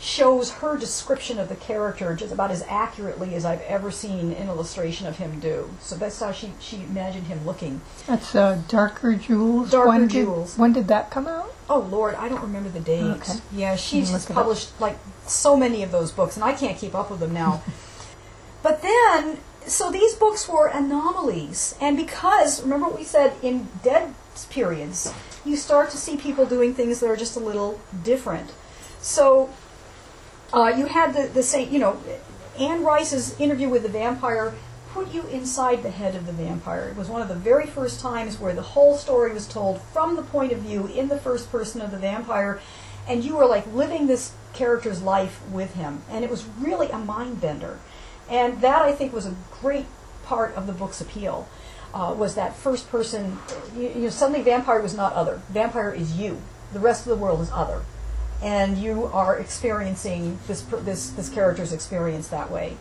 shows 0.00 0.50
her 0.50 0.76
description 0.76 1.38
of 1.38 1.48
the 1.48 1.56
character 1.56 2.14
just 2.14 2.32
about 2.32 2.50
as 2.50 2.62
accurately 2.68 3.34
as 3.34 3.44
I've 3.44 3.60
ever 3.62 3.90
seen 3.90 4.32
an 4.32 4.48
illustration 4.48 5.06
of 5.06 5.18
him 5.18 5.40
do. 5.40 5.70
So 5.80 5.96
that's 5.96 6.20
how 6.20 6.30
she, 6.30 6.52
she 6.60 6.76
imagined 6.76 7.26
him 7.26 7.44
looking. 7.44 7.80
That's 8.06 8.34
uh, 8.34 8.60
Darker 8.68 9.14
Jewels. 9.14 9.70
Darker 9.70 9.88
when 9.88 10.08
Jewels. 10.08 10.52
Did, 10.52 10.60
when 10.60 10.72
did 10.72 10.88
that 10.88 11.10
come 11.10 11.26
out? 11.26 11.52
Oh 11.68 11.80
Lord, 11.80 12.14
I 12.14 12.28
don't 12.28 12.42
remember 12.42 12.68
the 12.68 12.80
dates. 12.80 13.30
Okay. 13.30 13.40
Yeah, 13.52 13.76
she's 13.76 14.12
look 14.12 14.22
it 14.22 14.30
up. 14.30 14.36
published 14.36 14.80
like 14.80 14.98
so 15.26 15.56
many 15.56 15.82
of 15.82 15.90
those 15.90 16.12
books, 16.12 16.36
and 16.36 16.44
I 16.44 16.52
can't 16.52 16.78
keep 16.78 16.94
up 16.94 17.10
with 17.10 17.20
them 17.20 17.34
now. 17.34 17.62
but 18.62 18.82
then, 18.82 19.38
so 19.66 19.90
these 19.90 20.14
books 20.14 20.48
were 20.48 20.68
anomalies, 20.68 21.74
and 21.80 21.96
because 21.96 22.62
remember 22.62 22.86
what 22.86 22.98
we 22.98 23.04
said 23.04 23.34
in 23.42 23.68
dead 23.82 24.14
periods, 24.50 25.12
you 25.44 25.56
start 25.56 25.90
to 25.90 25.96
see 25.96 26.16
people 26.16 26.46
doing 26.46 26.72
things 26.72 27.00
that 27.00 27.10
are 27.10 27.16
just 27.16 27.34
a 27.34 27.40
little 27.40 27.80
different. 28.04 28.52
So 29.00 29.50
uh, 30.52 30.72
you 30.76 30.86
had 30.86 31.14
the 31.14 31.28
the 31.28 31.42
same, 31.42 31.72
you 31.72 31.78
know, 31.78 32.00
Anne 32.58 32.82
Rice's 32.82 33.38
interview 33.38 33.68
with 33.68 33.82
the 33.82 33.88
vampire 33.88 34.54
put 34.92 35.12
you 35.12 35.22
inside 35.26 35.82
the 35.82 35.90
head 35.90 36.14
of 36.14 36.26
the 36.26 36.32
vampire. 36.32 36.88
It 36.88 36.96
was 36.96 37.08
one 37.08 37.20
of 37.20 37.28
the 37.28 37.34
very 37.34 37.66
first 37.66 38.00
times 38.00 38.40
where 38.40 38.54
the 38.54 38.62
whole 38.62 38.96
story 38.96 39.32
was 39.32 39.46
told 39.46 39.80
from 39.82 40.16
the 40.16 40.22
point 40.22 40.52
of 40.52 40.60
view 40.60 40.86
in 40.86 41.08
the 41.08 41.18
first 41.18 41.52
person 41.52 41.80
of 41.80 41.90
the 41.90 41.98
vampire, 41.98 42.60
and 43.06 43.22
you 43.22 43.36
were 43.36 43.46
like 43.46 43.66
living 43.72 44.06
this 44.06 44.32
character's 44.54 45.02
life 45.02 45.40
with 45.50 45.74
him. 45.74 46.02
And 46.10 46.24
it 46.24 46.30
was 46.30 46.46
really 46.58 46.88
a 46.88 46.98
mind 46.98 47.40
bender. 47.40 47.78
And 48.30 48.60
that, 48.60 48.82
I 48.82 48.92
think, 48.92 49.12
was 49.12 49.26
a 49.26 49.36
great 49.60 49.86
part 50.24 50.54
of 50.54 50.66
the 50.66 50.72
book's 50.72 51.00
appeal. 51.00 51.48
Uh, 51.94 52.14
was 52.16 52.34
that 52.34 52.54
first 52.54 52.90
person, 52.90 53.38
you, 53.74 53.88
you 53.88 54.00
know, 54.02 54.10
suddenly 54.10 54.42
vampire 54.42 54.82
was 54.82 54.94
not 54.94 55.12
other. 55.14 55.40
Vampire 55.48 55.90
is 55.90 56.18
you. 56.18 56.42
The 56.72 56.80
rest 56.80 57.06
of 57.06 57.10
the 57.10 57.22
world 57.22 57.40
is 57.40 57.50
other. 57.52 57.82
And 58.42 58.78
you 58.78 59.06
are 59.06 59.36
experiencing 59.36 60.38
this, 60.46 60.62
this, 60.62 61.10
this 61.10 61.28
character's 61.28 61.72
experience 61.72 62.28
that 62.28 62.50
way. 62.50 62.76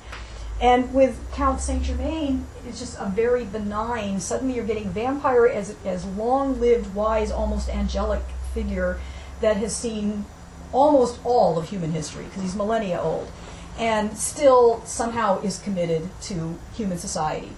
And 0.59 0.93
with 0.93 1.19
Count 1.33 1.61
Saint 1.61 1.83
Germain, 1.83 2.45
it's 2.67 2.79
just 2.79 2.97
a 2.99 3.05
very 3.07 3.45
benign. 3.45 4.19
Suddenly, 4.19 4.55
you're 4.55 4.65
getting 4.65 4.89
vampire 4.89 5.45
as 5.45 5.75
as 5.85 6.03
long-lived, 6.05 6.95
wise, 6.95 7.31
almost 7.31 7.69
angelic 7.69 8.23
figure 8.53 8.99
that 9.39 9.57
has 9.57 9.75
seen 9.75 10.25
almost 10.73 11.19
all 11.23 11.59
of 11.59 11.69
human 11.69 11.91
history 11.91 12.25
because 12.25 12.41
he's 12.41 12.55
millennia 12.55 12.99
old, 12.99 13.31
and 13.77 14.17
still 14.17 14.83
somehow 14.83 15.39
is 15.41 15.59
committed 15.59 16.09
to 16.21 16.57
human 16.73 16.97
society. 16.97 17.51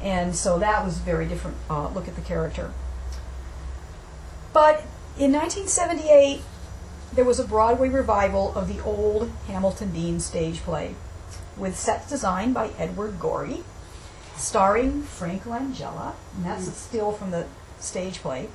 And 0.00 0.36
so 0.36 0.58
that 0.58 0.84
was 0.84 0.98
a 0.98 1.00
very 1.00 1.26
different 1.26 1.56
uh, 1.68 1.88
look 1.88 2.06
at 2.06 2.14
the 2.14 2.22
character. 2.22 2.70
But 4.52 4.84
in 5.18 5.32
1978, 5.32 6.42
there 7.12 7.24
was 7.24 7.40
a 7.40 7.44
Broadway 7.44 7.88
revival 7.88 8.52
of 8.54 8.68
the 8.68 8.82
old 8.82 9.30
Hamilton 9.46 9.92
Deane 9.92 10.20
stage 10.20 10.58
play 10.60 10.94
with 11.56 11.78
sets 11.78 12.08
designed 12.08 12.54
by 12.54 12.70
Edward 12.78 13.18
Gorey, 13.18 13.64
starring 14.36 15.02
Frank 15.02 15.44
Langella, 15.44 16.14
and 16.34 16.44
that's 16.44 16.68
a 16.68 16.72
still 16.72 17.12
from 17.12 17.30
the 17.30 17.46
stage 17.78 18.18
play. 18.18 18.48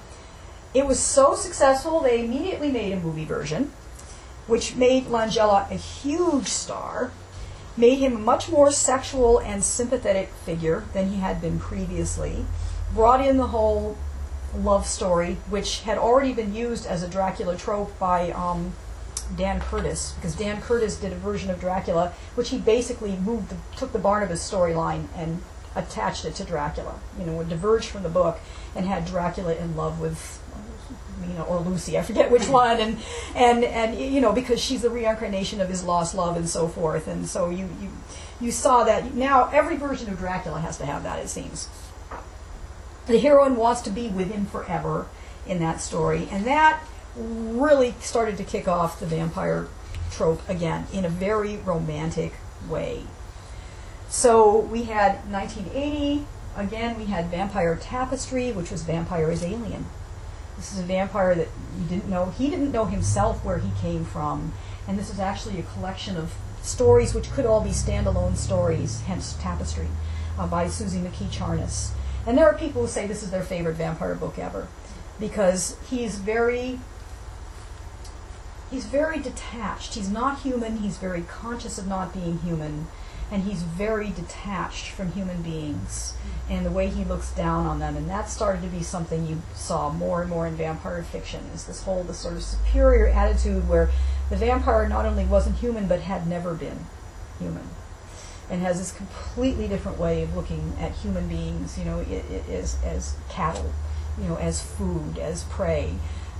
It 0.74 0.86
was 0.86 1.00
so 1.00 1.36
successful, 1.36 2.00
they 2.00 2.24
immediately 2.24 2.72
made 2.72 2.94
a 2.94 3.00
movie 3.00 3.26
version, 3.26 3.72
which 4.48 4.76
made 4.76 5.06
Langella 5.06 5.70
a 5.72 5.76
huge 5.76 6.48
star, 6.48 7.12
made 7.76 8.00
him 8.00 8.16
a 8.16 8.20
much 8.20 8.50
more 8.50 8.72
sexual 8.72 9.40
and 9.40 9.64
sympathetic 9.64 10.30
figure 10.46 10.86
than 10.94 11.10
he 11.10 11.18
had 11.18 11.42
been 11.42 11.60
previously, 11.60 12.46
brought 12.94 13.26
in 13.26 13.38
the 13.38 13.48
whole 13.48 13.98
love 14.56 14.86
story, 14.86 15.38
which 15.50 15.82
had 15.82 15.98
already 15.98 16.34
been 16.34 16.54
used 16.54 16.86
as 16.86 17.04
a 17.04 17.08
Dracula 17.08 17.58
trope 17.58 17.98
by 18.00 18.32
um, 18.32 18.74
Dan 19.36 19.60
Curtis 19.60 20.14
because 20.14 20.36
Dan 20.36 20.62
Curtis 20.62 20.98
did 20.98 21.14
a 21.14 21.16
version 21.16 21.50
of 21.50 21.60
Dracula, 21.60 22.14
which 22.36 22.50
he 22.50 22.58
basically 22.58 23.16
moved, 23.18 23.50
the, 23.50 23.58
took 23.78 23.92
the 23.92 24.00
Barnabas 24.00 24.50
storyline 24.50 25.08
and 25.16 25.42
attached 25.76 26.26
it 26.26 26.36
to 26.36 26.44
Dracula. 26.44 27.00
You 27.18 27.26
know, 27.26 27.44
diverged 27.44 27.90
from 27.90 28.04
the 28.04 28.10
book 28.10 28.40
and 28.76 28.86
had 28.86 29.06
Dracula 29.06 29.56
in 29.56 29.76
love 29.76 30.00
with. 30.00 30.40
You 31.22 31.38
know, 31.38 31.44
or 31.44 31.60
Lucy, 31.60 32.00
I 32.00 32.02
forget 32.02 32.32
which 32.32 32.48
one, 32.48 32.80
and 32.80 32.98
and 33.36 33.64
and 33.64 33.96
you 33.96 34.20
know 34.20 34.34
because 34.34 34.60
she's 34.60 34.82
the 34.82 34.90
reincarnation 34.90 35.62
of 35.62 35.70
his 35.70 35.84
lost 35.84 36.16
love 36.16 36.36
and 36.36 36.50
so 36.50 36.68
forth, 36.68 37.08
and 37.08 37.28
so 37.28 37.52
you 37.52 37.70
you 37.80 37.92
you 38.42 38.52
saw 38.52 38.84
that 38.86 39.14
now 39.14 39.48
every 39.54 39.78
version 39.78 40.10
of 40.10 40.18
Dracula 40.18 40.60
has 40.60 40.78
to 40.80 40.86
have 40.88 41.04
that 41.04 41.20
it 41.20 41.30
seems. 41.30 41.70
The 43.08 43.20
heroine 43.20 43.56
wants 43.56 43.82
to 43.82 43.90
be 43.90 44.10
with 44.10 44.32
him 44.32 44.46
forever 44.46 45.08
in 45.48 45.60
that 45.60 45.82
story, 45.82 46.28
and 46.32 46.46
that 46.46 46.82
really 47.16 47.96
started 48.00 48.38
to 48.38 48.44
kick 48.44 48.68
off 48.68 49.00
the 49.00 49.06
vampire 49.06 49.68
trope 50.12 50.48
again 50.48 50.86
in 50.94 51.06
a 51.06 51.10
very 51.10 51.58
romantic 51.58 52.34
way. 52.70 53.04
So 54.10 54.60
we 54.60 54.84
had 54.84 55.32
1980, 55.32 56.26
again, 56.56 56.98
we 56.98 57.06
had 57.06 57.30
Vampire 57.30 57.76
Tapestry, 57.76 58.52
which 58.52 58.70
was 58.70 58.84
Vampire 58.84 59.32
is 59.32 59.44
Alien. 59.44 59.86
This 60.58 60.74
is 60.74 60.80
a 60.80 60.84
vampire 60.84 61.34
that 61.34 61.48
you 61.80 61.86
didn't 61.88 62.10
know, 62.10 62.26
he 62.38 62.50
didn't 62.50 62.72
know 62.72 62.86
himself 62.86 63.44
where 63.44 63.58
he 63.58 63.72
came 63.82 64.06
from, 64.06 64.54
and 64.88 65.00
this 65.00 65.10
is 65.10 65.20
actually 65.20 65.60
a 65.60 65.64
collection 65.64 66.18
of 66.18 66.34
stories 66.62 67.14
which 67.14 67.32
could 67.32 67.46
all 67.46 67.62
be 67.62 67.72
standalone 67.72 68.36
stories, 68.36 69.02
hence 69.02 69.34
Tapestry, 69.40 69.88
uh, 70.38 70.46
by 70.46 70.68
Suzy 70.68 71.00
McKee 71.00 71.30
Charnas. 71.32 71.92
And 72.26 72.38
there 72.38 72.48
are 72.48 72.54
people 72.54 72.84
who 72.84 72.88
say 72.88 73.08
this 73.08 73.24
is 73.24 73.32
their 73.32 73.44
favorite 73.44 73.76
vampire 73.76 74.16
book 74.16 74.38
ever 74.38 74.68
because 75.20 75.78
he's 75.90 76.18
very 76.18 76.80
he's 78.70 78.86
very 78.86 79.20
detached. 79.20 79.96
He's 79.96 80.10
not 80.10 80.42
human. 80.42 80.78
He's 80.78 80.98
very 80.98 81.22
conscious 81.24 81.78
of 81.78 81.88
not 81.88 82.14
being 82.14 82.40
human, 82.40 82.88
and 83.32 83.44
he's 83.44 83.64
very 83.64 84.10
detached 84.10 84.90
from 84.90 85.12
human 85.14 85.42
beings 85.42 86.14
and 86.50 86.66
the 86.66 86.72
way 86.72 86.88
he 86.88 87.04
looks 87.04 87.32
down 87.32 87.66
on 87.66 87.80
them. 87.80 87.96
And 87.96 88.10
that 88.10 88.30
started 88.30 88.62
to 88.62 88.68
be 88.68 88.84
something 88.84 89.26
you 89.26 89.42
saw 89.54 89.92
more 89.92 90.22
and 90.22 90.30
more 90.30 90.48
in 90.48 90.56
vampire 90.56 91.04
fiction. 91.04 91.42
Is 91.54 91.66
this 91.66 91.84
whole 91.84 92.04
this 92.04 92.20
sort 92.20 92.36
of 92.36 92.44
superior 92.44 93.08
attitude 93.08 93.68
where 93.68 93.90
the 94.30 94.36
vampire 94.38 94.88
not 94.88 95.06
only 95.06 95.26
wasn't 95.26 95.58
human 95.58 95.88
but 95.88 96.02
had 96.02 96.28
never 96.28 96.54
been 96.54 96.86
human. 97.40 97.68
And 98.52 98.62
has 98.62 98.78
this 98.78 98.92
completely 98.92 99.68
different 99.68 99.98
way 99.98 100.24
of 100.24 100.36
looking 100.36 100.76
at 100.80 100.92
human 100.92 101.28
beings, 101.28 101.80
you 101.80 101.86
know, 101.86 102.00
it, 102.02 102.26
it 102.30 102.50
is 102.50 102.78
as 102.84 103.16
cattle, 103.30 103.72
you 104.22 104.28
know, 104.28 104.36
as 104.36 104.62
food, 104.62 105.18
as 105.18 105.46
prey. 105.46 105.96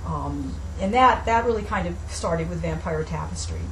Um, 0.06 0.54
and 0.78 0.92
that, 0.92 1.24
that 1.24 1.46
really 1.46 1.62
kind 1.62 1.88
of 1.88 1.96
started 2.08 2.50
with 2.50 2.60
Vampire 2.60 3.02
Tapestry. 3.02 3.62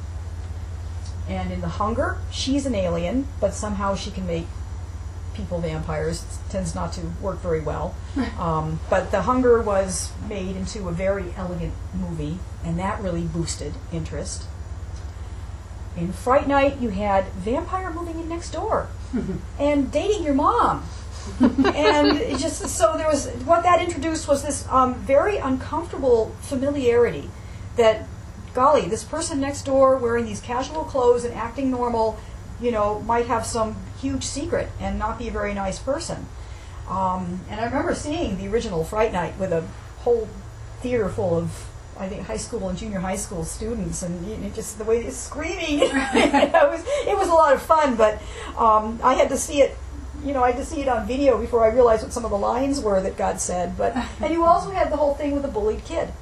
And 1.29 1.51
in 1.51 1.61
The 1.61 1.69
Hunger, 1.69 2.17
she's 2.31 2.65
an 2.65 2.73
alien, 2.73 3.27
but 3.39 3.53
somehow 3.53 3.95
she 3.95 4.11
can 4.11 4.25
make 4.25 4.47
people 5.33 5.59
vampires. 5.59 6.23
It 6.23 6.51
tends 6.51 6.75
not 6.75 6.93
to 6.93 7.01
work 7.21 7.39
very 7.39 7.61
well. 7.61 7.95
Um, 8.39 8.79
but 8.89 9.11
The 9.11 9.21
Hunger 9.21 9.61
was 9.61 10.11
made 10.27 10.55
into 10.55 10.87
a 10.87 10.91
very 10.91 11.33
elegant 11.37 11.73
movie, 11.93 12.39
and 12.65 12.79
that 12.79 12.99
really 12.99 13.21
boosted 13.21 13.73
interest. 13.93 14.45
In 15.97 16.13
Fright 16.13 16.47
Night, 16.47 16.79
you 16.79 16.89
had 16.89 17.25
vampire 17.33 17.91
moving 17.91 18.19
in 18.19 18.29
next 18.29 18.51
door 18.51 18.87
and 19.59 19.91
dating 19.91 20.23
your 20.23 20.33
mom. 20.33 20.85
And 21.39 22.39
just 22.39 22.67
so 22.67 22.97
there 22.97 23.07
was 23.07 23.27
what 23.45 23.63
that 23.63 23.81
introduced 23.81 24.27
was 24.27 24.43
this 24.43 24.67
um, 24.69 24.95
very 24.95 25.37
uncomfortable 25.37 26.35
familiarity 26.41 27.29
that 27.75 28.07
golly 28.53 28.87
this 28.87 29.03
person 29.03 29.39
next 29.39 29.63
door 29.63 29.97
wearing 29.97 30.25
these 30.25 30.41
casual 30.41 30.83
clothes 30.83 31.23
and 31.23 31.33
acting 31.33 31.71
normal 31.71 32.19
you 32.59 32.69
know 32.71 32.99
might 33.01 33.27
have 33.27 33.45
some 33.45 33.75
huge 34.01 34.23
secret 34.23 34.69
and 34.79 34.99
not 34.99 35.17
be 35.19 35.27
a 35.27 35.31
very 35.31 35.53
nice 35.53 35.79
person. 35.79 36.25
Um, 36.89 37.41
and 37.49 37.61
i 37.61 37.65
remember 37.65 37.93
seeing 37.95 38.37
the 38.37 38.47
original 38.47 38.83
fright 38.83 39.13
night 39.13 39.37
with 39.37 39.53
a 39.53 39.65
whole 39.99 40.27
theater 40.81 41.07
full 41.09 41.37
of 41.37 41.70
I 42.01 42.09
think 42.09 42.25
high 42.25 42.37
school 42.37 42.67
and 42.67 42.77
junior 42.77 42.99
high 42.99 43.15
school 43.15 43.45
students, 43.45 44.01
and 44.01 44.27
you 44.27 44.37
know, 44.37 44.49
just 44.49 44.77
the 44.77 44.83
way 44.83 45.01
they're 45.01 45.11
screaming. 45.11 45.79
it 45.81 46.53
was 46.53 46.83
it 47.07 47.17
was 47.17 47.29
a 47.29 47.33
lot 47.33 47.53
of 47.53 47.61
fun, 47.61 47.95
but 47.95 48.21
um, 48.57 48.99
I 49.03 49.13
had 49.13 49.29
to 49.29 49.37
see 49.37 49.61
it 49.61 49.77
you 50.23 50.33
know, 50.33 50.43
I 50.43 50.51
had 50.51 50.59
to 50.59 50.65
see 50.65 50.81
it 50.81 50.87
on 50.87 51.07
video 51.07 51.39
before 51.39 51.63
I 51.63 51.73
realized 51.73 52.03
what 52.03 52.13
some 52.13 52.25
of 52.25 52.31
the 52.31 52.37
lines 52.37 52.79
were 52.79 53.01
that 53.01 53.17
God 53.17 53.39
said. 53.39 53.77
But 53.77 53.95
and 54.21 54.33
you 54.33 54.43
also 54.43 54.71
had 54.71 54.91
the 54.91 54.97
whole 54.97 55.13
thing 55.13 55.31
with 55.31 55.43
the 55.43 55.47
bullied 55.47 55.83
kid, 55.85 56.13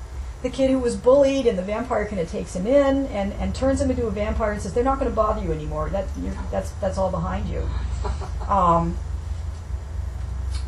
the 0.42 0.50
kid 0.50 0.70
who 0.70 0.80
was 0.80 0.96
bullied, 0.96 1.46
and 1.46 1.58
the 1.58 1.64
vampire 1.64 2.06
kind 2.06 2.20
of 2.20 2.30
takes 2.30 2.56
him 2.56 2.66
in 2.66 3.08
and, 3.08 3.34
and 3.34 3.54
turns 3.54 3.82
him 3.82 3.90
into 3.90 4.08
a 4.08 4.12
vampire 4.12 4.52
and 4.52 4.62
says 4.62 4.74
they're 4.74 4.84
not 4.84 5.00
going 5.00 5.10
to 5.12 5.16
bother 5.16 5.42
you 5.44 5.52
anymore. 5.52 5.90
That 5.90 6.08
that's 6.52 6.72
that's 6.82 6.98
all 6.98 7.12
behind 7.12 7.50
you. 7.50 7.70
Um, 8.50 8.98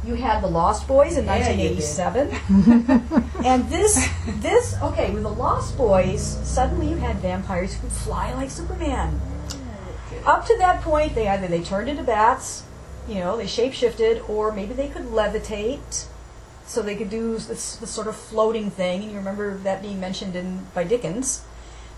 you 0.06 0.16
had 0.16 0.42
the 0.42 0.48
Lost 0.48 0.88
Boys 0.88 1.18
in 1.18 1.26
1987, 1.26 2.32
and 3.46 3.70
this 3.70 4.10
this 4.40 4.76
okay 4.82 5.12
with 5.12 5.24
the 5.24 5.30
Lost 5.30 5.78
Boys. 5.78 6.40
Suddenly 6.48 6.90
you 6.90 6.98
had 6.98 7.18
vampires 7.18 7.76
who 7.76 7.82
could 7.82 7.92
fly 7.92 8.34
like 8.34 8.50
Superman. 8.50 9.22
Up 10.26 10.46
to 10.46 10.58
that 10.58 10.82
point, 10.82 11.16
they 11.16 11.28
either 11.28 11.48
they 11.48 11.64
turned 11.64 11.90
into 11.90 12.04
bats 12.04 12.64
you 13.08 13.16
know, 13.16 13.38
they 13.38 13.46
shapeshifted, 13.46 14.28
or 14.30 14.52
maybe 14.52 14.74
they 14.74 14.88
could 14.88 15.06
levitate, 15.06 16.06
so 16.66 16.82
they 16.82 16.96
could 16.96 17.10
do 17.10 17.34
this, 17.34 17.76
this 17.76 17.90
sort 17.90 18.08
of 18.08 18.16
floating 18.16 18.70
thing. 18.70 19.04
And 19.04 19.12
you 19.12 19.18
remember 19.18 19.58
that 19.60 19.82
being 19.82 20.00
mentioned 20.00 20.36
in 20.36 20.68
by 20.74 20.84
Dickens. 20.84 21.44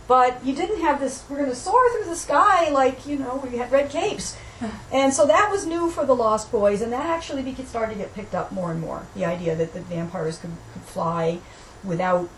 But 0.07 0.45
you 0.45 0.53
didn't 0.53 0.81
have 0.81 0.99
this. 0.99 1.23
We're 1.29 1.37
going 1.37 1.49
to 1.49 1.55
soar 1.55 1.81
through 1.91 2.09
the 2.09 2.15
sky 2.15 2.69
like 2.69 3.07
you 3.07 3.17
know 3.17 3.41
we 3.49 3.57
had 3.57 3.71
red 3.71 3.89
capes, 3.89 4.35
and 4.91 5.13
so 5.13 5.25
that 5.25 5.49
was 5.49 5.65
new 5.65 5.89
for 5.89 6.05
the 6.05 6.15
Lost 6.15 6.51
Boys, 6.51 6.81
and 6.81 6.91
that 6.91 7.05
actually 7.05 7.53
started 7.65 7.93
to 7.93 7.99
get 7.99 8.13
picked 8.13 8.35
up 8.35 8.51
more 8.51 8.71
and 8.71 8.81
more. 8.81 9.03
The 9.15 9.25
idea 9.25 9.55
that 9.55 9.73
the 9.73 9.81
vampires 9.81 10.37
could, 10.37 10.51
could 10.73 10.83
fly 10.83 11.39
without 11.83 12.29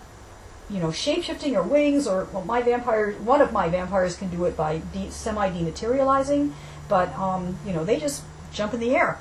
you 0.69 0.79
know, 0.79 0.87
shapeshifting 0.87 1.55
or 1.55 1.63
wings, 1.63 2.07
or 2.07 2.27
well, 2.31 2.43
my 2.43 2.61
vampire, 2.61 3.11
one 3.13 3.41
of 3.41 3.51
my 3.51 3.69
vampires 3.69 4.17
can 4.17 4.29
do 4.29 4.45
it 4.45 4.57
by 4.57 4.81
de- 4.93 5.11
semi 5.11 5.49
dematerializing, 5.49 6.53
but 6.89 7.13
um, 7.17 7.57
you 7.65 7.73
know, 7.73 7.85
they 7.85 7.99
just 7.99 8.23
jump 8.51 8.73
in 8.73 8.79
the 8.79 8.95
air. 8.95 9.19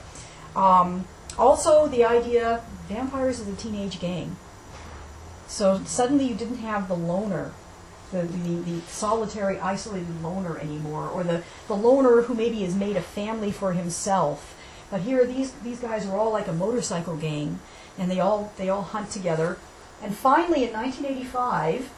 Um, 0.56 1.06
also, 1.38 1.86
the 1.86 2.04
idea 2.04 2.62
vampires 2.88 3.40
is 3.40 3.48
a 3.48 3.56
teenage 3.56 4.00
gang. 4.00 4.36
So 5.46 5.82
suddenly 5.84 6.26
you 6.26 6.34
didn't 6.34 6.58
have 6.58 6.88
the 6.88 6.96
loner, 6.96 7.52
the, 8.14 8.22
the, 8.22 8.54
the 8.70 8.80
solitary, 8.82 9.58
isolated 9.58 10.22
loner 10.22 10.58
anymore, 10.58 11.08
or 11.08 11.24
the, 11.24 11.42
the 11.66 11.74
loner 11.74 12.22
who 12.22 12.34
maybe 12.34 12.62
has 12.62 12.74
made 12.74 12.96
a 12.96 13.02
family 13.02 13.50
for 13.50 13.72
himself, 13.72 14.54
But 14.90 15.00
here, 15.02 15.26
these 15.26 15.52
these 15.64 15.80
guys 15.80 16.06
are 16.06 16.16
all 16.16 16.30
like 16.30 16.46
a 16.46 16.52
motorcycle 16.52 17.16
gang, 17.16 17.58
and 17.98 18.10
they 18.10 18.20
all 18.20 18.52
they 18.56 18.68
all 18.68 18.82
hunt 18.82 19.10
together. 19.10 19.58
And 20.02 20.14
finally, 20.14 20.64
in 20.64 20.72
1985, 20.72 21.90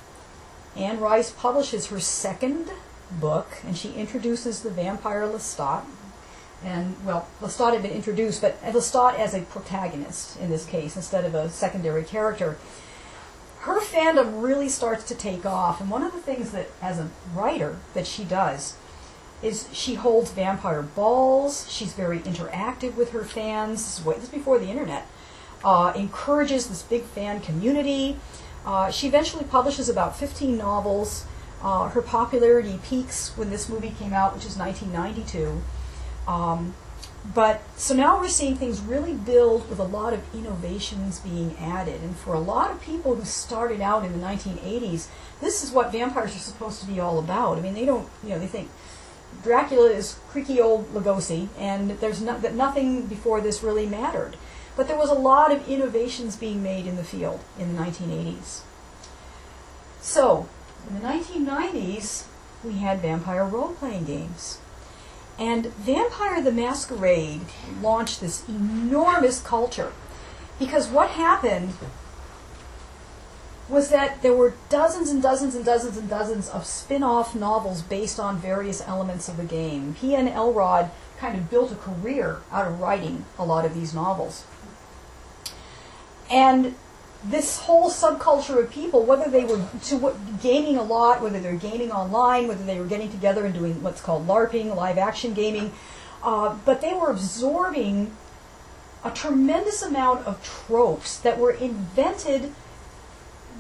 Anne 0.77 1.01
Rice 1.01 1.31
publishes 1.31 1.89
her 1.89 2.01
second 2.01 2.71
book, 3.11 3.49
and 3.67 3.77
she 3.77 3.93
introduces 3.93 4.63
the 4.63 4.71
vampire 4.71 5.27
Lestat. 5.27 5.85
And 6.65 6.97
well, 7.05 7.29
Lestat 7.43 7.75
had 7.75 7.83
been 7.83 7.93
introduced, 7.93 8.41
but 8.41 8.61
Lestat 8.63 9.19
as 9.19 9.35
a 9.35 9.43
protagonist 9.43 10.39
in 10.41 10.49
this 10.49 10.65
case 10.65 10.97
instead 10.97 11.25
of 11.25 11.35
a 11.35 11.51
secondary 11.51 12.05
character. 12.05 12.57
Her 13.67 13.81
fandom 13.81 14.45
really 14.45 14.69
starts 14.69 15.03
to 15.09 15.15
take 15.17 15.45
off, 15.45 15.81
and 15.81 15.91
one 15.91 16.05
of 16.05 16.13
the 16.13 16.21
things 16.21 16.53
that, 16.53 16.69
as 16.81 17.01
a 17.01 17.11
writer, 17.35 17.79
that 17.95 18.07
she 18.07 18.23
does 18.23 18.77
is 19.43 19.69
she 19.73 19.95
holds 19.95 20.31
vampire 20.31 20.83
balls. 20.83 21.69
She's 21.69 21.93
very 21.93 22.21
interactive 22.21 22.95
with 22.95 23.11
her 23.11 23.25
fans. 23.25 24.05
This 24.05 24.23
is 24.23 24.29
before 24.29 24.61
the 24.61 24.69
internet. 24.69 25.09
Uh, 25.65 25.93
encourages 25.97 26.69
this 26.69 26.83
big 26.83 27.03
fan 27.03 27.41
community. 27.41 28.19
Uh, 28.65 28.93
she 28.93 29.09
eventually 29.09 29.43
publishes 29.43 29.89
about 29.89 30.17
15 30.17 30.57
novels. 30.57 31.25
Uh, 31.61 31.89
her 31.89 32.03
popularity 32.03 32.79
peaks 32.85 33.37
when 33.37 33.51
this 33.51 33.69
movie 33.69 33.93
came 33.99 34.13
out, 34.13 34.33
which 34.33 34.47
is 34.47 34.57
1992. 34.57 35.61
Um, 36.29 36.73
but 37.35 37.63
so 37.77 37.95
now 37.95 38.21
we're 38.21 38.29
seeing 38.29 38.57
things 38.57 38.81
really 38.81 39.15
build 39.15 39.69
with 39.69 39.79
a 39.79 39.85
lot 39.85 40.13
of 40.13 40.23
innovations 40.35 41.21
being 41.21 41.57
added. 41.59 42.03
And 42.03 42.17
for 42.17 42.35
a 42.35 42.41
lot 42.41 42.71
of 42.71 42.81
people 42.81 43.15
who 43.15 43.25
started 43.25 43.81
out 43.81 44.05
in 44.05 44.13
the 44.13 44.25
1980s, 44.25 45.09
this 45.41 45.65
is 45.65 45.71
what 45.71 45.93
vampires 45.93 46.37
are 46.37 46.41
supposed 46.41 46.81
to 46.81 46.87
be 46.87 47.01
all 47.01 47.19
about. 47.19 47.59
I 47.59 47.61
mean, 47.61 47.75
they 47.75 47.85
don't, 47.85 48.09
you 48.23 48.31
know, 48.31 48.39
they 48.39 48.47
think 48.47 48.71
Dracula 49.43 49.91
is 49.91 50.19
creaky 50.31 50.61
old 50.61 50.93
Lugosi, 50.93 51.49
and 51.59 51.91
there's 51.91 52.21
no, 52.21 52.39
that 52.39 52.55
nothing 52.55 53.07
before 53.07 53.41
this 53.41 53.63
really 53.63 53.87
mattered. 53.87 54.37
But 54.77 54.89
there 54.89 54.99
was 54.99 55.11
a 55.11 55.15
lot 55.15 55.53
of 55.53 55.69
innovations 55.69 56.37
being 56.37 56.63
made 56.63 56.87
in 56.87 56.97
the 56.97 57.05
field 57.05 57.41
in 57.59 57.75
the 57.75 57.83
1980s. 57.83 58.61
So, 60.01 60.49
in 60.89 61.01
the 61.01 61.07
1990s, 61.07 62.25
we 62.63 62.75
had 62.75 63.01
vampire 63.01 63.45
role 63.45 63.75
playing 63.75 64.05
games. 64.05 64.59
And 65.39 65.67
Vampire 65.67 66.41
the 66.43 66.53
Masquerade 66.53 67.43
launched 67.83 68.21
this 68.21 68.49
enormous 68.49 69.41
culture. 69.41 69.93
Because 70.59 70.89
what 70.89 71.11
happened 71.11 71.75
was 73.69 73.91
that 73.91 74.23
there 74.23 74.33
were 74.33 74.55
dozens 74.69 75.11
and 75.11 75.23
dozens 75.23 75.55
and 75.55 75.65
dozens 75.65 75.97
and 75.97 76.09
dozens 76.09 76.49
of 76.49 76.65
spin 76.65 77.03
off 77.03 77.35
novels 77.35 77.83
based 77.83 78.21
on 78.21 78.39
various 78.39 78.81
elements 78.87 79.29
of 79.29 79.37
the 79.37 79.45
game. 79.45 79.97
P. 80.01 80.15
N. 80.15 80.29
Elrod 80.29 80.91
kind 81.19 81.37
of 81.37 81.51
built 81.51 81.73
a 81.73 81.77
career 81.77 82.41
out 82.53 82.67
of 82.67 82.81
writing 82.81 83.25
a 83.39 83.45
lot 83.45 83.65
of 83.65 83.75
these 83.75 83.93
novels. 83.93 84.45
And 86.31 86.75
this 87.31 87.59
whole 87.59 87.91
subculture 87.91 88.63
of 88.63 88.71
people, 88.71 89.03
whether 89.05 89.31
they 89.31 89.45
were 89.45 89.61
to 89.85 89.97
what, 89.97 90.41
gaming 90.43 90.77
a 90.77 90.83
lot, 90.83 91.23
whether 91.23 91.41
they're 91.41 91.57
gaming 91.57 91.91
online, 91.91 92.49
whether 92.49 92.65
they 92.65 92.79
were 92.79 92.87
getting 92.87 93.11
together 93.11 93.45
and 93.45 93.55
doing 93.55 93.83
what's 93.83 94.01
called 94.01 94.27
LARPing, 94.27 94.75
live 94.75 94.99
action 94.99 95.35
gaming, 95.35 95.73
uh, 96.23 96.57
but 96.65 96.81
they 96.81 96.93
were 96.93 97.11
absorbing 97.11 98.13
a 99.05 99.11
tremendous 99.11 99.83
amount 99.83 100.27
of 100.27 100.43
tropes 100.45 101.19
that 101.19 101.39
were 101.39 101.53
invented 101.53 102.53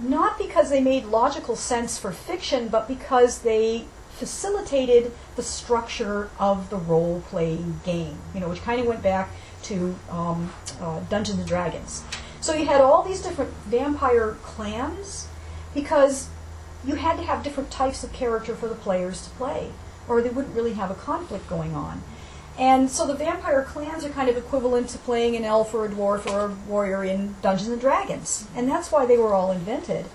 not 0.02 0.36
because 0.36 0.68
they 0.70 0.80
made 0.80 1.06
logical 1.06 1.56
sense 1.56 1.98
for 1.98 2.12
fiction, 2.12 2.68
but 2.68 2.86
because 2.86 3.40
they 3.40 3.84
facilitated 4.10 5.12
the 5.36 5.42
structure 5.42 6.30
of 6.38 6.70
the 6.70 6.76
role 6.76 7.22
playing 7.28 7.80
game, 7.84 8.18
you 8.34 8.40
know, 8.40 8.48
which 8.48 8.62
kind 8.62 8.80
of 8.80 8.86
went 8.86 9.02
back 9.02 9.30
to 9.62 9.94
um, 10.10 10.52
uh, 10.80 11.00
Dungeons 11.08 11.38
and 11.38 11.48
Dragons. 11.48 12.02
So 12.46 12.54
you 12.54 12.66
had 12.66 12.80
all 12.80 13.02
these 13.02 13.22
different 13.22 13.50
vampire 13.64 14.36
clans 14.44 15.26
because 15.74 16.28
you 16.84 16.94
had 16.94 17.16
to 17.16 17.24
have 17.24 17.42
different 17.42 17.72
types 17.72 18.04
of 18.04 18.12
character 18.12 18.54
for 18.54 18.68
the 18.68 18.76
players 18.76 19.20
to 19.22 19.30
play, 19.30 19.72
or 20.06 20.22
they 20.22 20.28
wouldn't 20.30 20.54
really 20.54 20.74
have 20.74 20.88
a 20.88 20.94
conflict 20.94 21.48
going 21.48 21.74
on. 21.74 22.04
And 22.56 22.88
so 22.88 23.04
the 23.04 23.16
vampire 23.16 23.64
clans 23.64 24.04
are 24.04 24.10
kind 24.10 24.28
of 24.28 24.36
equivalent 24.36 24.90
to 24.90 24.98
playing 24.98 25.34
an 25.34 25.42
elf 25.42 25.74
or 25.74 25.86
a 25.86 25.88
dwarf 25.88 26.24
or 26.32 26.44
a 26.46 26.70
warrior 26.70 27.02
in 27.02 27.34
Dungeons 27.42 27.68
and 27.68 27.80
Dragons. 27.80 28.46
And 28.54 28.68
that's 28.68 28.92
why 28.92 29.06
they 29.06 29.18
were 29.18 29.34
all 29.34 29.50
invented. 29.50 30.06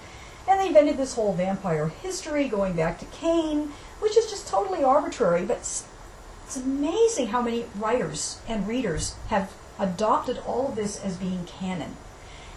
And 0.47 0.57
they 0.57 0.67
invented 0.67 0.95
this 0.95 1.15
whole 1.15 1.33
vampire 1.33 1.89
history 1.89 2.47
going 2.47 2.77
back 2.77 2.97
to 2.99 3.05
Cain, 3.07 3.73
which 3.99 4.15
is 4.15 4.29
just 4.29 4.47
totally 4.47 4.85
arbitrary, 4.85 5.43
but 5.43 5.57
it's, 5.57 5.85
it's 6.45 6.55
amazing 6.55 7.27
how 7.27 7.41
many 7.41 7.65
writers 7.75 8.39
and 8.47 8.69
readers 8.69 9.15
have 9.27 9.51
adopted 9.77 10.39
all 10.47 10.69
of 10.69 10.77
this 10.77 10.97
as 11.03 11.17
being 11.17 11.43
canon 11.43 11.97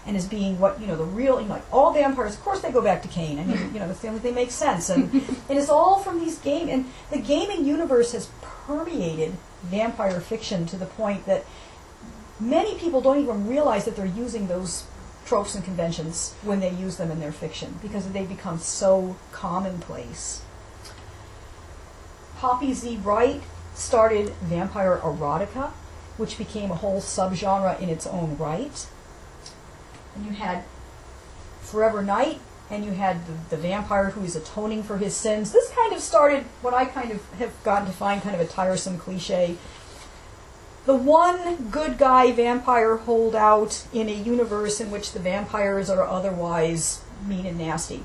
and 0.07 0.17
as 0.17 0.27
being 0.27 0.59
what 0.59 0.81
you 0.81 0.87
know 0.87 0.97
the 0.97 1.05
real 1.05 1.41
you 1.41 1.47
know, 1.47 1.55
like 1.55 1.73
all 1.73 1.93
vampires 1.93 2.35
of 2.35 2.43
course 2.43 2.61
they 2.61 2.71
go 2.71 2.83
back 2.83 3.03
to 3.03 3.09
Cain 3.09 3.39
I 3.39 3.45
mean 3.45 3.73
you 3.73 3.81
know 3.81 3.89
that's 3.89 4.01
the 4.01 4.09
only 4.09 4.21
thing 4.21 4.35
that 4.35 4.41
makes 4.41 4.55
sense 4.55 4.91
and 4.91 5.13
and 5.13 5.37
it 5.49 5.57
is 5.57 5.71
all 5.71 5.99
from 5.99 6.21
these 6.21 6.39
game 6.39 6.69
and 6.69 6.87
the 7.11 7.19
gaming 7.19 7.65
universe 7.65 8.13
has 8.13 8.29
permeated 8.43 9.35
vampire 9.63 10.21
fiction 10.21 10.67
to 10.67 10.77
the 10.77 10.87
point 10.87 11.27
that 11.27 11.45
many 12.39 12.77
people 12.79 13.01
don't 13.01 13.21
even 13.21 13.47
realize 13.47 13.85
that 13.85 13.97
they're 13.97 14.07
using 14.07 14.49
those 14.49 14.85
tropes 15.25 15.55
and 15.55 15.65
conventions 15.65 16.35
when 16.43 16.61
they 16.61 16.71
use 16.71 16.97
them 16.97 17.11
in 17.11 17.21
their 17.21 17.33
fiction 17.33 17.79
because 17.83 18.11
they 18.13 18.25
become 18.25 18.59
so 18.59 19.17
commonplace. 19.33 20.43
Poppy 22.37 22.75
Z. 22.75 22.99
Brite 22.99 23.43
started 23.75 24.31
vampire 24.43 24.99
erotica, 25.03 25.71
which 26.17 26.37
became 26.37 26.71
a 26.71 26.75
whole 26.75 27.01
subgenre 27.01 27.81
in 27.81 27.89
its 27.89 28.07
own 28.07 28.37
right. 28.37 28.87
And 30.15 30.27
you 30.27 30.33
had 30.33 30.65
Forever 31.63 32.03
Knight, 32.03 32.41
and 32.71 32.85
you 32.85 32.93
had 32.93 33.27
the, 33.27 33.57
the 33.57 33.63
vampire 33.63 34.11
who 34.11 34.25
is 34.25 34.37
atoning 34.37 34.83
for 34.83 34.99
his 34.99 35.15
sins. 35.15 35.53
This 35.53 35.71
kind 35.71 35.93
of 35.93 36.01
started 36.01 36.45
what 36.63 36.75
I 36.75 36.85
kind 36.85 37.11
of 37.11 37.33
have 37.35 37.53
gotten 37.63 37.87
to 37.87 37.93
find 37.93 38.23
kind 38.23 38.35
of 38.35 38.41
a 38.41 38.47
tiresome 38.47 38.99
cliche. 38.99 39.57
The 40.87 40.95
one 40.95 41.69
good 41.71 41.99
guy 41.99 42.33
vampire 42.33 42.97
holdout 42.97 43.87
in 43.93 44.09
a 44.09 44.13
universe 44.13 44.81
in 44.81 44.91
which 44.91 45.13
the 45.13 45.19
vampires 45.19 45.89
are 45.89 46.07
otherwise 46.07 47.03
mean 47.27 47.47
and 47.47 47.59
nasty. 47.59 48.03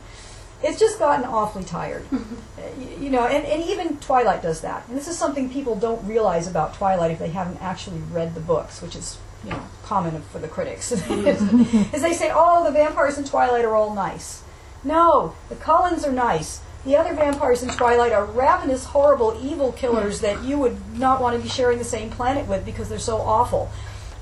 It's 0.61 0.79
just 0.79 0.99
gotten 0.99 1.25
awfully 1.25 1.63
tired. 1.63 2.05
you 2.99 3.09
know, 3.09 3.25
and, 3.27 3.45
and 3.45 3.63
even 3.63 3.97
Twilight 3.97 4.41
does 4.41 4.61
that. 4.61 4.87
And 4.87 4.97
this 4.97 5.07
is 5.07 5.17
something 5.17 5.49
people 5.49 5.75
don't 5.75 6.05
realize 6.05 6.47
about 6.47 6.73
Twilight 6.73 7.11
if 7.11 7.19
they 7.19 7.29
haven't 7.29 7.61
actually 7.61 7.99
read 8.11 8.33
the 8.33 8.41
books, 8.41 8.81
which 8.81 8.95
is 8.95 9.17
you 9.43 9.51
know 9.51 9.63
common 9.83 10.21
for 10.21 10.39
the 10.39 10.47
critics. 10.47 10.91
is 10.91 12.01
they 12.01 12.13
say, 12.13 12.31
oh, 12.33 12.63
the 12.63 12.71
vampires 12.71 13.17
in 13.17 13.23
Twilight 13.23 13.65
are 13.65 13.75
all 13.75 13.93
nice. 13.93 14.43
No, 14.83 15.35
the 15.49 15.55
Cullens 15.55 16.05
are 16.05 16.11
nice. 16.11 16.61
The 16.85 16.95
other 16.95 17.13
vampires 17.13 17.61
in 17.61 17.69
Twilight 17.69 18.13
are 18.13 18.23
ravenous, 18.23 18.85
horrible, 18.85 19.37
evil 19.43 19.73
killers 19.73 20.21
that 20.21 20.43
you 20.43 20.57
would 20.59 20.97
not 20.97 21.21
want 21.21 21.35
to 21.35 21.43
be 21.43 21.49
sharing 21.49 21.77
the 21.77 21.83
same 21.83 22.09
planet 22.09 22.47
with 22.47 22.65
because 22.65 22.87
they're 22.87 22.99
so 22.99 23.17
awful. 23.17 23.69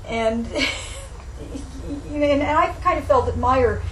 And 0.06 0.46
and 2.10 2.42
I 2.42 2.74
kind 2.82 2.98
of 2.98 3.04
felt 3.04 3.26
that 3.26 3.36
Meyer 3.36 3.82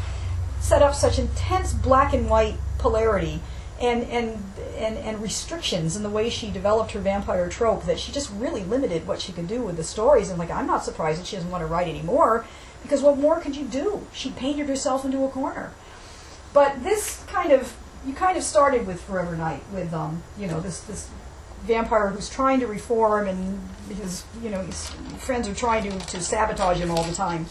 set 0.60 0.82
up 0.82 0.94
such 0.94 1.18
intense 1.18 1.72
black 1.72 2.12
and 2.12 2.28
white 2.28 2.56
polarity 2.78 3.40
and, 3.80 4.04
and, 4.04 4.42
and, 4.76 4.96
and 4.98 5.22
restrictions 5.22 5.96
in 5.96 6.02
the 6.02 6.10
way 6.10 6.30
she 6.30 6.50
developed 6.50 6.92
her 6.92 7.00
vampire 7.00 7.48
trope 7.48 7.84
that 7.84 7.98
she 7.98 8.10
just 8.10 8.30
really 8.32 8.64
limited 8.64 9.06
what 9.06 9.20
she 9.20 9.32
could 9.32 9.46
do 9.46 9.62
with 9.62 9.76
the 9.76 9.84
stories. 9.84 10.30
And 10.30 10.38
like, 10.38 10.50
I'm 10.50 10.66
not 10.66 10.84
surprised 10.84 11.20
that 11.20 11.26
she 11.26 11.36
doesn't 11.36 11.50
want 11.50 11.62
to 11.62 11.66
write 11.66 11.88
anymore 11.88 12.46
because 12.82 13.02
what 13.02 13.18
more 13.18 13.40
could 13.40 13.56
you 13.56 13.66
do? 13.66 14.06
She 14.12 14.30
painted 14.30 14.68
herself 14.68 15.04
into 15.04 15.24
a 15.24 15.28
corner. 15.28 15.72
But 16.52 16.82
this 16.82 17.22
kind 17.26 17.52
of 17.52 17.76
you 18.06 18.14
kind 18.14 18.38
of 18.38 18.44
started 18.44 18.86
with 18.86 19.02
Forever 19.02 19.36
Knight 19.36 19.62
with 19.72 19.92
um 19.92 20.22
you 20.38 20.46
know 20.46 20.60
this 20.60 20.80
this 20.80 21.10
vampire 21.62 22.08
who's 22.08 22.30
trying 22.30 22.60
to 22.60 22.66
reform 22.66 23.26
and 23.26 23.68
his 23.88 24.24
you 24.42 24.48
know 24.50 24.62
his 24.62 24.88
friends 25.18 25.48
are 25.48 25.54
trying 25.54 25.82
to, 25.90 26.06
to 26.06 26.20
sabotage 26.20 26.78
him 26.78 26.90
all 26.90 27.02
the 27.02 27.14
time. 27.14 27.46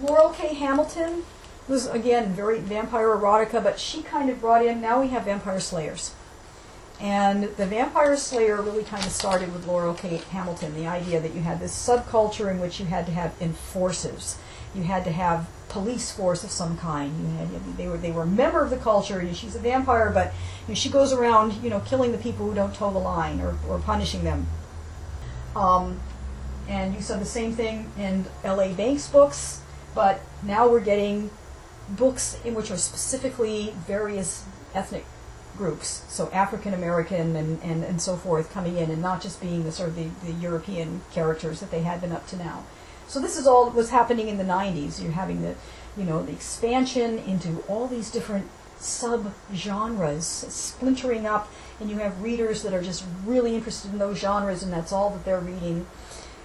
Laurel 0.00 0.30
K. 0.30 0.54
Hamilton 0.54 1.24
was 1.68 1.86
again 1.86 2.32
very 2.32 2.60
vampire 2.60 3.08
erotica, 3.08 3.62
but 3.62 3.78
she 3.78 4.02
kind 4.02 4.30
of 4.30 4.40
brought 4.40 4.64
in 4.64 4.80
now 4.80 5.00
we 5.00 5.08
have 5.08 5.24
vampire 5.24 5.60
slayers. 5.60 6.14
And 7.00 7.44
the 7.44 7.64
Vampire 7.64 8.16
Slayer 8.16 8.60
really 8.60 8.82
kind 8.82 9.04
of 9.04 9.12
started 9.12 9.52
with 9.52 9.68
Laurel 9.68 9.94
K. 9.94 10.16
Hamilton, 10.32 10.74
the 10.74 10.88
idea 10.88 11.20
that 11.20 11.32
you 11.32 11.42
had 11.42 11.60
this 11.60 11.72
subculture 11.72 12.50
in 12.50 12.58
which 12.58 12.80
you 12.80 12.86
had 12.86 13.06
to 13.06 13.12
have 13.12 13.40
enforcers. 13.40 14.36
You 14.74 14.82
had 14.82 15.04
to 15.04 15.12
have 15.12 15.48
police 15.68 16.10
force 16.10 16.42
of 16.42 16.50
some 16.50 16.76
kind. 16.76 17.12
You 17.20 17.36
had, 17.36 17.76
they 17.76 17.86
were 17.86 17.98
they 17.98 18.10
were 18.10 18.22
a 18.22 18.26
member 18.26 18.64
of 18.64 18.70
the 18.70 18.76
culture. 18.76 19.24
she's 19.32 19.54
a 19.54 19.60
vampire, 19.60 20.10
but 20.10 20.34
you 20.66 20.70
know, 20.70 20.74
she 20.74 20.88
goes 20.88 21.12
around, 21.12 21.54
you 21.62 21.70
know, 21.70 21.80
killing 21.80 22.10
the 22.10 22.18
people 22.18 22.48
who 22.48 22.54
don't 22.54 22.74
toe 22.74 22.90
the 22.90 22.98
line 22.98 23.40
or, 23.40 23.56
or 23.68 23.78
punishing 23.78 24.24
them. 24.24 24.48
Um, 25.54 26.00
and 26.68 26.94
you 26.94 27.00
saw 27.00 27.16
the 27.16 27.24
same 27.24 27.52
thing 27.52 27.90
in 27.96 28.26
L.A. 28.42 28.72
Banks 28.74 29.08
books, 29.08 29.60
but 29.94 30.20
now 30.42 30.68
we're 30.68 30.80
getting 30.80 31.30
books 31.90 32.38
in 32.44 32.54
which 32.54 32.70
are 32.70 32.76
specifically 32.76 33.74
various 33.86 34.44
ethnic 34.74 35.04
groups, 35.56 36.04
so 36.08 36.30
African 36.30 36.72
American 36.72 37.34
and, 37.34 37.60
and, 37.62 37.82
and 37.82 38.00
so 38.00 38.16
forth 38.16 38.52
coming 38.52 38.76
in, 38.76 38.90
and 38.90 39.02
not 39.02 39.20
just 39.20 39.40
being 39.40 39.64
the 39.64 39.72
sort 39.72 39.90
of 39.90 39.96
the, 39.96 40.08
the 40.24 40.32
European 40.32 41.02
characters 41.12 41.60
that 41.60 41.70
they 41.70 41.82
had 41.82 42.00
been 42.00 42.12
up 42.12 42.26
to 42.28 42.36
now. 42.36 42.64
So 43.08 43.20
this 43.20 43.36
is 43.36 43.46
all 43.46 43.64
that 43.66 43.74
was 43.74 43.90
happening 43.90 44.28
in 44.28 44.36
the 44.36 44.44
90s. 44.44 45.02
You're 45.02 45.12
having 45.12 45.42
the, 45.42 45.54
you 45.96 46.04
know, 46.04 46.22
the 46.22 46.32
expansion 46.32 47.18
into 47.18 47.58
all 47.66 47.88
these 47.88 48.10
different 48.10 48.48
sub-genres, 48.78 50.24
splintering 50.24 51.26
up, 51.26 51.50
and 51.80 51.90
you 51.90 51.98
have 51.98 52.22
readers 52.22 52.62
that 52.62 52.72
are 52.72 52.82
just 52.82 53.04
really 53.24 53.54
interested 53.54 53.92
in 53.92 53.98
those 53.98 54.18
genres, 54.18 54.62
and 54.62 54.72
that's 54.72 54.92
all 54.92 55.10
that 55.10 55.24
they're 55.24 55.40
reading. 55.40 55.86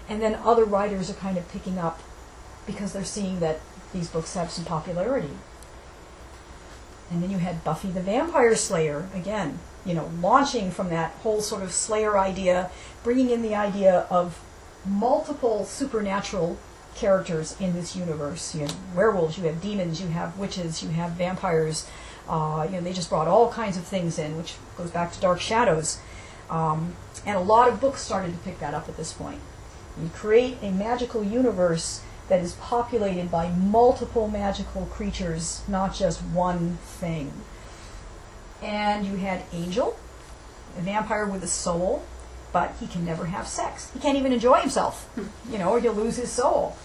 And 0.10 0.21
then 0.21 0.36
other 0.36 0.65
writers 0.65 1.10
are 1.10 1.15
kind 1.15 1.38
of 1.38 1.47
picking 1.51 1.77
up 1.77 2.01
because 2.65 2.93
they're 2.93 3.03
seeing 3.03 3.39
that 3.41 3.60
these 3.93 4.10
books 4.10 4.34
have 4.34 4.51
some 4.51 4.65
popularity. 4.65 5.29
And 7.12 7.21
then 7.21 7.29
you 7.29 7.38
had 7.38 7.63
Buffy 7.63 7.89
the 7.91 8.01
Vampire 8.01 8.56
Slayer, 8.56 9.08
again, 9.13 9.60
you 9.86 9.93
know, 9.93 10.10
launching 10.19 10.71
from 10.71 10.89
that 10.89 11.12
whole 11.21 11.41
sort 11.41 11.62
of 11.62 11.71
Slayer 11.71 12.17
idea, 12.17 12.71
bringing 13.03 13.29
in 13.29 13.41
the 13.41 13.56
idea 13.56 14.08
of 14.10 14.43
multiple 14.86 15.65
supernatural 15.65 16.58
characters 16.95 17.56
in 17.60 17.73
this 17.73 17.95
universe. 17.95 18.56
You 18.56 18.62
have 18.62 18.75
werewolves, 18.95 19.38
you 19.38 19.45
have 19.45 19.62
demons, 19.62 20.01
you 20.01 20.08
have 20.08 20.38
witches, 20.38 20.84
you 20.84 20.89
have 20.89 21.12
vampires. 21.12 21.88
Uh, 22.27 22.65
you 22.69 22.77
know, 22.77 22.82
they 22.82 22.93
just 22.93 23.10
brought 23.10 23.27
all 23.27 23.51
kinds 23.51 23.77
of 23.77 23.84
things 23.84 24.17
in, 24.17 24.38
which 24.38 24.56
goes 24.77 24.91
back 24.91 25.12
to 25.12 25.19
Dark 25.19 25.41
Shadows. 25.41 25.99
Um, 26.49 26.95
and 27.25 27.36
a 27.38 27.41
lot 27.41 27.69
of 27.69 27.82
books 27.82 28.01
started 28.01 28.32
to 28.32 28.38
pick 28.39 28.60
that 28.60 28.73
up 28.73 28.88
at 28.88 28.97
this 28.97 29.13
point. 29.13 29.39
You 30.01 30.10
create 30.10 30.58
a 30.62 30.71
magical 30.71 31.23
universe 31.23 32.01
that 32.29 32.39
is 32.39 32.53
populated 32.53 33.29
by 33.29 33.49
multiple 33.49 34.27
magical 34.27 34.86
creatures, 34.86 35.62
not 35.67 35.93
just 35.93 36.21
one 36.21 36.77
thing. 36.81 37.31
And 38.62 39.05
you 39.05 39.15
had 39.15 39.43
Angel, 39.51 39.97
a 40.77 40.81
vampire 40.81 41.25
with 41.25 41.43
a 41.43 41.47
soul, 41.47 42.03
but 42.53 42.75
he 42.79 42.88
can 42.88 43.03
never 43.03 43.25
have 43.25 43.47
sex. 43.47 43.91
He 43.93 43.99
can't 43.99 44.17
even 44.17 44.31
enjoy 44.31 44.59
himself, 44.59 45.09
you 45.49 45.57
know, 45.57 45.69
or 45.69 45.79
he'll 45.79 45.93
lose 45.93 46.15
his 46.15 46.31
soul. 46.31 46.77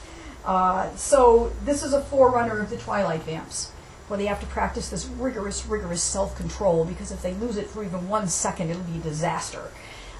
Uh, 0.44 0.94
so 0.96 1.52
this 1.64 1.82
is 1.82 1.92
a 1.92 2.00
forerunner 2.00 2.58
of 2.58 2.70
the 2.70 2.76
Twilight 2.78 3.22
vamps, 3.22 3.70
where 4.08 4.18
they 4.18 4.26
have 4.26 4.40
to 4.40 4.46
practice 4.46 4.88
this 4.88 5.06
rigorous, 5.06 5.66
rigorous 5.66 6.02
self-control 6.02 6.86
because 6.86 7.12
if 7.12 7.22
they 7.22 7.34
lose 7.34 7.56
it 7.56 7.68
for 7.68 7.84
even 7.84 8.08
one 8.08 8.26
second, 8.28 8.70
it'll 8.70 8.82
be 8.82 8.98
a 8.98 9.02
disaster. 9.02 9.70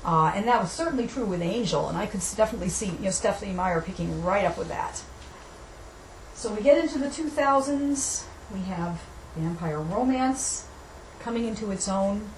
Uh, 0.04 0.32
and 0.34 0.46
that 0.46 0.61
was 0.61 0.70
certainly 0.70 1.06
true 1.06 1.24
with 1.24 1.42
Angel, 1.42 1.88
and 1.88 1.98
I 1.98 2.06
could 2.06 2.22
definitely 2.37 2.68
see 2.68 2.87
you 2.87 2.98
know 3.04 3.11
Stephenie 3.11 3.52
Meyer 3.52 3.80
picking 3.80 4.22
right 4.22 4.44
up 4.44 4.56
with 4.56 4.68
that. 4.68 5.02
So 6.34 6.54
we 6.54 6.62
get 6.62 6.78
into 6.78 6.98
the 6.98 7.08
2000s. 7.08 8.24
We 8.52 8.61
have 8.61 9.02
vampire 9.37 9.80
romance 9.80 10.66
coming 11.20 11.44
into 11.44 11.70
its 11.70 11.88
own. 11.88 12.30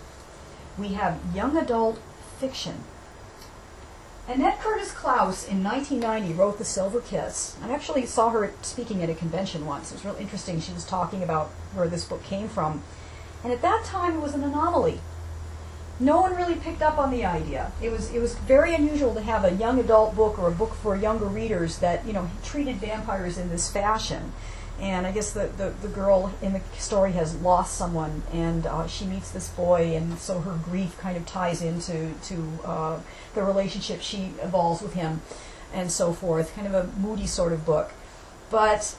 We 0.79 0.88
have 0.88 1.20
young 1.35 1.57
adult 1.57 2.01
fiction 2.38 2.85
Annette 4.31 4.61
Curtis 4.61 4.92
Klause 4.92 5.49
in 5.49 5.64
1990 5.64 6.35
wrote 6.35 6.59
The 6.59 6.64
Silver 6.64 7.01
Kiss. 7.01 7.57
I 7.64 7.73
actually 7.73 8.07
saw 8.07 8.31
her 8.31 8.53
speaking 8.62 9.03
at 9.03 9.11
a 9.11 9.14
convention 9.14 9.66
once. 9.66 9.90
It 9.90 9.94
was 9.94 10.05
really 10.05 10.20
interesting. 10.20 10.61
She 10.61 10.73
was 10.73 10.85
talking 10.85 11.25
about 11.25 11.49
where 11.75 11.88
this 11.88 12.05
book 12.05 12.23
came 12.23 12.49
from. 12.49 12.85
And 13.42 13.53
at 13.53 13.61
that 13.62 13.85
time, 13.85 14.14
it 14.14 14.20
was 14.20 14.35
an 14.35 14.44
anomaly. 14.44 15.01
No 16.01 16.21
one 16.23 16.35
really 16.35 16.55
picked 16.55 16.81
up 16.81 16.99
on 16.99 17.11
the 17.11 17.25
idea. 17.25 17.73
It 17.83 17.93
was 17.93 18.11
it 18.11 18.21
was 18.21 18.35
very 18.35 18.75
unusual 18.75 19.15
to 19.15 19.21
have 19.21 19.45
a 19.45 19.53
young 19.53 19.79
adult 19.79 20.17
book 20.17 20.39
or 20.39 20.49
a 20.49 20.53
book 20.53 20.75
for 20.75 20.97
younger 20.97 21.27
readers 21.27 21.79
that 21.79 22.07
you 22.07 22.15
know 22.15 22.31
treated 22.43 22.77
vampires 22.77 23.37
in 23.37 23.51
this 23.51 23.71
fashion 23.71 24.33
and 24.81 25.07
I 25.07 25.13
guess 25.13 25.33
the, 25.33 25.51
the, 25.57 25.75
the, 25.83 25.89
girl 25.89 26.33
in 26.41 26.55
the 26.55 26.61
story 26.79 27.13
has 27.13 27.37
lost 27.37 27.77
someone, 27.77 28.23
and 28.33 28.67
uh, 28.67 28.87
she 28.87 29.05
meets 29.05 29.31
this 29.31 29.49
boy, 29.51 29.95
and 29.95 30.19
so 30.19 30.41
her 30.41 30.59
grief 30.65 30.97
kind 30.99 31.17
of 31.17 31.27
ties 31.27 31.61
into 31.61 32.15
to 32.25 32.59
uh, 32.65 33.01
the 33.35 33.43
relationship 33.43 34.01
she 34.01 34.33
evolves 34.43 34.81
with 34.81 34.95
him, 34.95 35.21
and 35.75 35.93
so 35.93 36.13
forth. 36.13 36.55
Kind 36.55 36.67
of 36.67 36.75
a 36.75 36.99
moody 36.99 37.27
sort 37.27 37.53
of 37.53 37.67
book, 37.67 37.93
but 38.51 38.97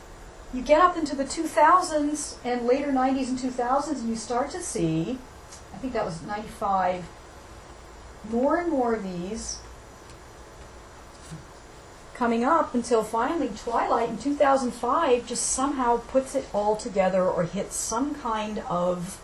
you 0.53 0.61
get 0.61 0.81
up 0.81 0.97
into 0.97 1.15
the 1.15 1.23
2000s 1.23 2.35
and 2.43 2.67
later 2.67 2.91
90s 2.91 3.29
and 3.29 3.39
2000s, 3.39 4.01
and 4.01 4.09
you 4.09 4.15
start 4.15 4.51
to 4.51 4.61
see, 4.61 5.17
think 5.81 5.93
that 5.93 6.05
was 6.05 6.21
95, 6.21 7.05
more 8.29 8.57
and 8.57 8.69
more 8.69 8.93
of 8.93 9.03
these 9.03 9.57
coming 12.13 12.43
up 12.43 12.75
until 12.75 13.03
finally 13.03 13.49
Twilight 13.49 14.07
in 14.07 14.15
2005 14.15 15.25
just 15.25 15.41
somehow 15.41 15.97
puts 15.97 16.35
it 16.35 16.47
all 16.53 16.75
together 16.75 17.23
or 17.27 17.45
hits 17.45 17.75
some 17.75 18.13
kind 18.13 18.59
of 18.69 19.19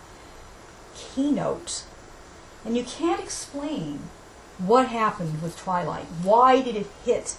keynote. 0.96 1.84
And 2.64 2.76
you 2.76 2.82
can't 2.82 3.20
explain 3.20 4.00
what 4.58 4.88
happened 4.88 5.40
with 5.40 5.56
Twilight. 5.56 6.06
Why 6.24 6.60
did 6.60 6.74
it 6.74 6.88
hit 7.04 7.36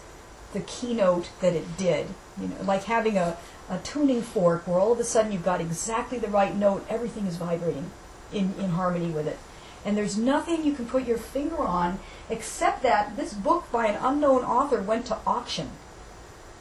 the 0.54 0.62
keynote 0.62 1.30
that 1.42 1.52
it 1.52 1.76
did? 1.76 2.08
You 2.40 2.48
know, 2.48 2.56
like 2.64 2.86
having 2.86 3.18
a, 3.18 3.36
a 3.70 3.80
tuning 3.80 4.22
fork 4.22 4.66
where 4.66 4.80
all 4.80 4.94
of 4.94 5.00
a 5.02 5.04
sudden 5.04 5.34
you've 5.34 5.44
got 5.44 5.60
exactly 5.60 6.20
the 6.20 6.30
right 6.30 6.56
note, 6.56 6.86
everything 6.88 7.28
is 7.28 7.36
vibrating 7.36 7.92
in, 8.32 8.54
in 8.60 8.72
harmony 8.72 9.10
with 9.10 9.28
it 9.28 9.38
and 9.86 9.96
there's 9.96 10.18
nothing 10.18 10.64
you 10.64 10.74
can 10.74 10.86
put 10.86 11.08
your 11.08 11.18
finger 11.18 11.60
on 11.60 12.00
except 12.30 12.84
that 12.84 13.16
this 13.16 13.34
book 13.34 13.72
by 13.72 13.88
an 13.88 14.00
unknown 14.02 14.44
author 14.44 14.82
went 14.82 15.06
to 15.08 15.18
auction 15.26 15.70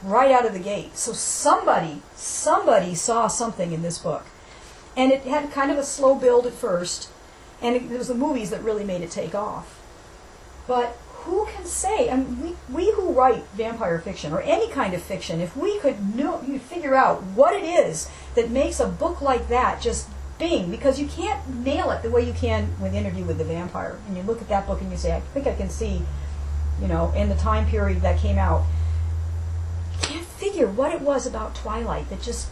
right 0.02 0.30
out 0.30 0.46
of 0.46 0.52
the 0.52 0.58
gate. 0.60 0.96
So 0.96 1.12
somebody, 1.12 2.02
somebody 2.14 2.94
saw 2.94 3.26
something 3.26 3.72
in 3.72 3.82
this 3.82 3.98
book. 3.98 4.24
And 4.96 5.12
it 5.12 5.22
had 5.22 5.52
kind 5.52 5.70
of 5.70 5.78
a 5.78 5.84
slow 5.84 6.14
build 6.14 6.46
at 6.46 6.52
first, 6.52 7.10
and 7.60 7.76
it, 7.76 7.90
it 7.90 7.98
was 7.98 8.08
the 8.08 8.14
movies 8.14 8.50
that 8.50 8.62
really 8.62 8.84
made 8.84 9.02
it 9.02 9.10
take 9.10 9.34
off. 9.34 9.80
But 10.66 10.96
who 11.22 11.46
can 11.46 11.66
say, 11.66 12.10
I 12.10 12.16
mean, 12.16 12.56
we, 12.68 12.74
we 12.74 12.92
who 12.92 13.12
write 13.12 13.44
vampire 13.54 13.98
fiction, 13.98 14.32
or 14.32 14.40
any 14.40 14.68
kind 14.68 14.94
of 14.94 15.02
fiction, 15.02 15.40
if 15.40 15.56
we 15.56 15.78
could 15.80 16.16
know, 16.16 16.42
you 16.46 16.58
figure 16.58 16.94
out 16.94 17.22
what 17.22 17.54
it 17.54 17.64
is 17.64 18.08
that 18.34 18.50
makes 18.50 18.80
a 18.80 18.88
book 18.88 19.20
like 19.20 19.48
that 19.48 19.80
just 19.80 20.08
being 20.38 20.70
because 20.70 21.00
you 21.00 21.06
can't 21.06 21.64
nail 21.64 21.90
it 21.90 22.02
the 22.02 22.10
way 22.10 22.24
you 22.24 22.32
can 22.32 22.68
with 22.80 22.94
Interview 22.94 23.24
with 23.24 23.38
the 23.38 23.44
Vampire. 23.44 23.98
And 24.06 24.16
you 24.16 24.22
look 24.22 24.40
at 24.40 24.48
that 24.48 24.66
book 24.66 24.80
and 24.80 24.90
you 24.90 24.96
say, 24.96 25.14
I 25.14 25.20
think 25.20 25.46
I 25.46 25.54
can 25.54 25.68
see, 25.68 26.02
you 26.80 26.88
know, 26.88 27.12
in 27.16 27.28
the 27.28 27.34
time 27.34 27.66
period 27.66 28.02
that 28.02 28.18
came 28.18 28.38
out. 28.38 28.64
You 29.94 30.08
can't 30.08 30.26
figure 30.26 30.68
what 30.68 30.92
it 30.92 31.00
was 31.00 31.26
about 31.26 31.54
Twilight 31.54 32.08
that 32.10 32.22
just 32.22 32.48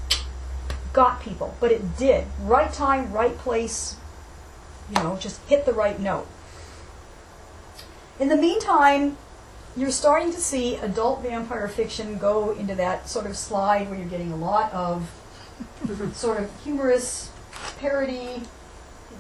got 0.93 1.21
people, 1.21 1.55
but 1.61 1.71
it 1.71 1.97
did. 1.97 2.27
Right 2.41 2.73
time, 2.73 3.13
right 3.13 3.37
place, 3.39 3.97
you 4.89 5.03
know, 5.03 5.17
just 5.17 5.41
hit 5.43 5.67
the 5.67 5.73
right 5.73 6.01
note. 6.01 6.27
In 8.19 8.29
the 8.29 8.37
meantime, 8.37 9.19
you're 9.77 9.91
starting 9.91 10.33
to 10.33 10.41
see 10.41 10.77
adult 10.77 11.23
vampire 11.23 11.69
fiction 11.69 12.17
go 12.17 12.53
into 12.53 12.75
that 12.75 13.09
sort 13.09 13.27
of 13.27 13.37
slide 13.37 13.91
where 13.91 13.99
you're 13.99 14.09
getting 14.09 14.33
a 14.33 14.37
lot 14.37 14.73
of 14.73 15.11
sort 16.15 16.41
of 16.41 16.51
humorous 16.65 17.31
parody, 17.79 18.43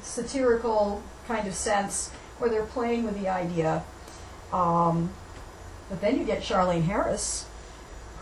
satirical 0.02 1.02
kind 1.26 1.46
of 1.46 1.54
sense 1.54 2.10
where 2.38 2.50
they're 2.50 2.64
playing 2.64 3.04
with 3.04 3.18
the 3.20 3.28
idea. 3.28 3.84
Um, 4.52 5.10
but 5.88 6.00
then 6.00 6.18
you 6.18 6.24
get 6.24 6.42
Charlaine 6.42 6.84
Harris, 6.84 7.46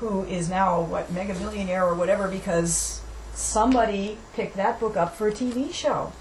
who 0.01 0.25
is 0.25 0.49
now 0.49 0.81
what 0.81 1.13
mega 1.13 1.35
millionaire 1.35 1.85
or 1.85 1.95
whatever 1.95 2.29
because 2.29 3.01
somebody 3.33 4.19
picked 4.35 4.57
that 4.57 4.79
book 4.81 4.97
up 4.97 5.15
for 5.17 5.29
a 5.29 5.33
TV 5.33 5.73
show. 5.73 6.13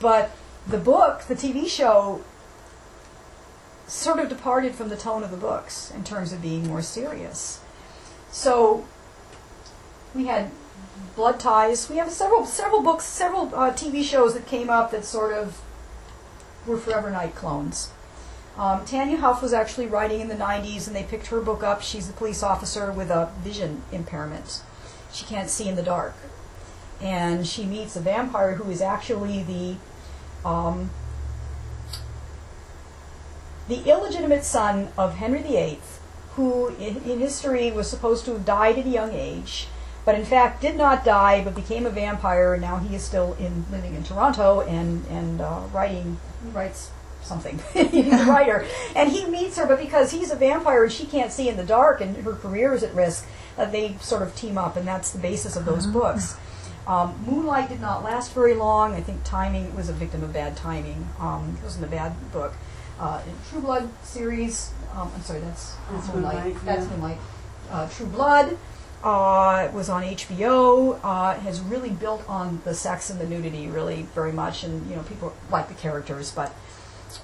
But 0.00 0.30
the 0.66 0.78
book, 0.78 1.22
the 1.22 1.34
TV 1.34 1.66
show, 1.66 2.22
sort 3.86 4.18
of 4.18 4.28
departed 4.28 4.74
from 4.74 4.90
the 4.90 4.96
tone 4.96 5.24
of 5.24 5.30
the 5.30 5.36
books 5.36 5.90
in 5.90 6.04
terms 6.04 6.32
of 6.32 6.42
being 6.42 6.66
more 6.66 6.82
serious. 6.82 7.60
So 8.30 8.86
we 10.14 10.26
had 10.26 10.50
Blood 11.18 11.40
Ties. 11.40 11.90
We 11.90 11.96
have 11.96 12.12
several 12.12 12.46
several 12.46 12.80
books, 12.80 13.04
several 13.04 13.52
uh, 13.52 13.72
TV 13.72 14.04
shows 14.04 14.34
that 14.34 14.46
came 14.46 14.70
up 14.70 14.92
that 14.92 15.04
sort 15.04 15.32
of 15.32 15.60
were 16.64 16.78
Forever 16.78 17.10
Knight 17.10 17.34
clones. 17.34 17.90
Um, 18.56 18.84
Tanya 18.84 19.16
Huff 19.16 19.42
was 19.42 19.52
actually 19.52 19.88
writing 19.88 20.20
in 20.20 20.28
the 20.28 20.36
90s, 20.36 20.86
and 20.86 20.94
they 20.94 21.02
picked 21.02 21.26
her 21.26 21.40
book 21.40 21.64
up. 21.64 21.82
She's 21.82 22.08
a 22.08 22.12
police 22.12 22.44
officer 22.44 22.92
with 22.92 23.10
a 23.10 23.32
vision 23.42 23.82
impairment. 23.90 24.62
She 25.12 25.24
can't 25.24 25.50
see 25.50 25.68
in 25.68 25.74
the 25.74 25.82
dark. 25.82 26.14
And 27.00 27.44
she 27.44 27.64
meets 27.66 27.96
a 27.96 28.00
vampire 28.00 28.54
who 28.54 28.70
is 28.70 28.80
actually 28.80 29.42
the 29.42 30.48
um, 30.48 30.90
the 33.66 33.82
illegitimate 33.90 34.44
son 34.44 34.92
of 34.96 35.16
Henry 35.16 35.42
VIII, 35.42 35.80
who 36.36 36.68
in, 36.76 36.98
in 36.98 37.18
history 37.18 37.72
was 37.72 37.90
supposed 37.90 38.24
to 38.26 38.34
have 38.34 38.44
died 38.44 38.78
at 38.78 38.86
a 38.86 38.88
young 38.88 39.12
age 39.12 39.66
but 40.08 40.14
in 40.14 40.24
fact 40.24 40.62
did 40.62 40.74
not 40.74 41.04
die, 41.04 41.44
but 41.44 41.54
became 41.54 41.84
a 41.84 41.90
vampire. 41.90 42.54
And 42.54 42.62
now 42.62 42.78
he 42.78 42.96
is 42.96 43.04
still 43.04 43.34
in 43.34 43.66
living 43.70 43.94
in 43.94 44.02
Toronto 44.04 44.62
and 44.62 45.04
and 45.08 45.42
uh, 45.42 45.60
writing. 45.70 46.16
He 46.42 46.48
writes 46.48 46.90
something. 47.20 47.60
he's 47.74 48.10
a 48.14 48.24
writer, 48.24 48.64
and 48.96 49.12
he 49.12 49.26
meets 49.26 49.58
her, 49.58 49.66
but 49.66 49.78
because 49.78 50.10
he's 50.10 50.30
a 50.30 50.36
vampire 50.36 50.84
and 50.84 50.90
she 50.90 51.04
can't 51.04 51.30
see 51.30 51.50
in 51.50 51.58
the 51.58 51.64
dark, 51.64 52.00
and 52.00 52.16
her 52.24 52.32
career 52.32 52.72
is 52.72 52.82
at 52.82 52.94
risk, 52.94 53.26
uh, 53.58 53.66
they 53.66 53.98
sort 54.00 54.22
of 54.22 54.34
team 54.34 54.56
up, 54.56 54.76
and 54.76 54.88
that's 54.88 55.10
the 55.10 55.18
basis 55.18 55.56
of 55.56 55.66
those 55.66 55.86
uh-huh. 55.86 55.98
books. 55.98 56.38
Um, 56.86 57.22
Moonlight 57.26 57.68
did 57.68 57.82
not 57.82 58.02
last 58.02 58.32
very 58.32 58.54
long. 58.54 58.94
I 58.94 59.02
think 59.02 59.24
timing 59.24 59.76
was 59.76 59.90
a 59.90 59.92
victim 59.92 60.22
of 60.22 60.32
bad 60.32 60.56
timing. 60.56 61.06
Um, 61.20 61.58
it 61.60 61.64
wasn't 61.64 61.84
a 61.84 61.90
bad 61.90 62.14
book. 62.32 62.54
Uh, 62.98 63.20
in 63.28 63.34
True 63.50 63.60
Blood 63.60 63.90
series, 64.02 64.72
um, 64.94 65.12
I'm 65.14 65.20
sorry, 65.20 65.40
that's, 65.40 65.74
That's 65.92 66.08
Moonlight. 66.08 66.44
Moonlight, 66.44 66.64
That's 66.64 66.84
yeah. 66.86 66.90
Moonlight. 66.92 67.18
Uh, 67.70 67.88
True 67.90 68.06
Blood 68.06 68.56
uh, 69.02 69.66
it 69.68 69.74
was 69.74 69.88
on 69.88 70.02
HBO. 70.02 70.98
Uh, 71.02 71.34
has 71.40 71.60
really 71.60 71.90
built 71.90 72.28
on 72.28 72.60
the 72.64 72.74
sex 72.74 73.10
and 73.10 73.20
the 73.20 73.26
nudity 73.26 73.68
really 73.68 74.02
very 74.14 74.32
much, 74.32 74.64
and 74.64 74.88
you 74.90 74.96
know 74.96 75.02
people 75.02 75.34
like 75.50 75.68
the 75.68 75.74
characters. 75.74 76.32
But 76.32 76.54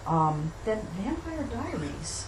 um, 0.07 0.53
then 0.65 0.87
Vampire 1.01 1.45
Diaries. 1.45 2.27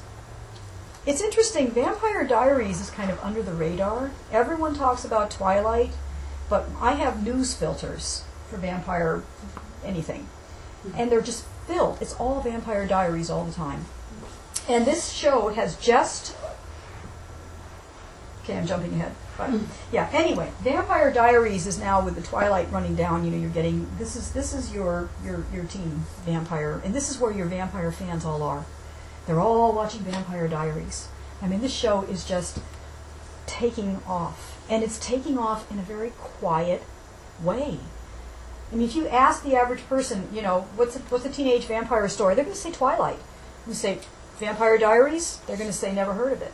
It's 1.06 1.20
interesting. 1.20 1.70
Vampire 1.70 2.26
Diaries 2.26 2.80
is 2.80 2.90
kind 2.90 3.10
of 3.10 3.20
under 3.22 3.42
the 3.42 3.52
radar. 3.52 4.10
Everyone 4.32 4.74
talks 4.74 5.04
about 5.04 5.30
Twilight, 5.30 5.92
but 6.50 6.68
I 6.80 6.92
have 6.92 7.24
news 7.24 7.54
filters 7.54 8.24
for 8.50 8.56
vampire 8.56 9.22
anything, 9.84 10.28
and 10.96 11.10
they're 11.10 11.20
just 11.20 11.44
filled. 11.68 11.98
It's 12.00 12.14
all 12.14 12.40
Vampire 12.40 12.86
Diaries 12.86 13.30
all 13.30 13.44
the 13.44 13.52
time. 13.52 13.86
And 14.68 14.84
this 14.84 15.12
show 15.12 15.48
has 15.48 15.76
just. 15.76 16.34
Okay, 18.46 18.58
I'm 18.58 18.66
jumping 18.66 18.92
ahead. 18.92 19.12
But 19.36 19.50
mm. 19.50 19.66
yeah. 19.90 20.08
Anyway, 20.12 20.52
Vampire 20.60 21.12
Diaries 21.12 21.66
is 21.66 21.80
now 21.80 22.04
with 22.04 22.14
the 22.14 22.22
Twilight 22.22 22.70
running 22.70 22.94
down. 22.94 23.24
You 23.24 23.32
know, 23.32 23.38
you're 23.38 23.50
getting 23.50 23.88
this 23.98 24.14
is 24.14 24.30
this 24.30 24.54
is 24.54 24.72
your 24.72 25.08
your 25.24 25.44
your 25.52 25.64
team 25.64 26.06
vampire, 26.24 26.80
and 26.84 26.94
this 26.94 27.10
is 27.10 27.18
where 27.18 27.32
your 27.32 27.46
vampire 27.46 27.90
fans 27.90 28.24
all 28.24 28.44
are. 28.44 28.64
They're 29.26 29.40
all 29.40 29.72
watching 29.72 30.02
Vampire 30.02 30.46
Diaries. 30.46 31.08
I 31.42 31.48
mean, 31.48 31.60
this 31.60 31.74
show 31.74 32.02
is 32.02 32.24
just 32.24 32.60
taking 33.46 34.00
off, 34.06 34.64
and 34.70 34.84
it's 34.84 34.98
taking 35.00 35.38
off 35.38 35.68
in 35.68 35.80
a 35.80 35.82
very 35.82 36.10
quiet 36.10 36.84
way. 37.42 37.80
I 38.70 38.76
mean, 38.76 38.86
if 38.88 38.94
you 38.94 39.08
ask 39.08 39.42
the 39.42 39.56
average 39.56 39.88
person, 39.88 40.28
you 40.32 40.42
know, 40.42 40.68
what's 40.76 40.94
a, 40.94 41.00
what's 41.00 41.24
a 41.24 41.30
teenage 41.30 41.64
vampire 41.64 42.08
story, 42.08 42.36
they're 42.36 42.44
going 42.44 42.54
to 42.54 42.60
say 42.60 42.70
Twilight. 42.70 43.18
You 43.66 43.74
say 43.74 43.98
Vampire 44.38 44.78
Diaries, 44.78 45.40
they're 45.48 45.56
going 45.56 45.70
to 45.70 45.76
say 45.76 45.92
never 45.92 46.14
heard 46.14 46.32
of 46.32 46.42
it. 46.42 46.52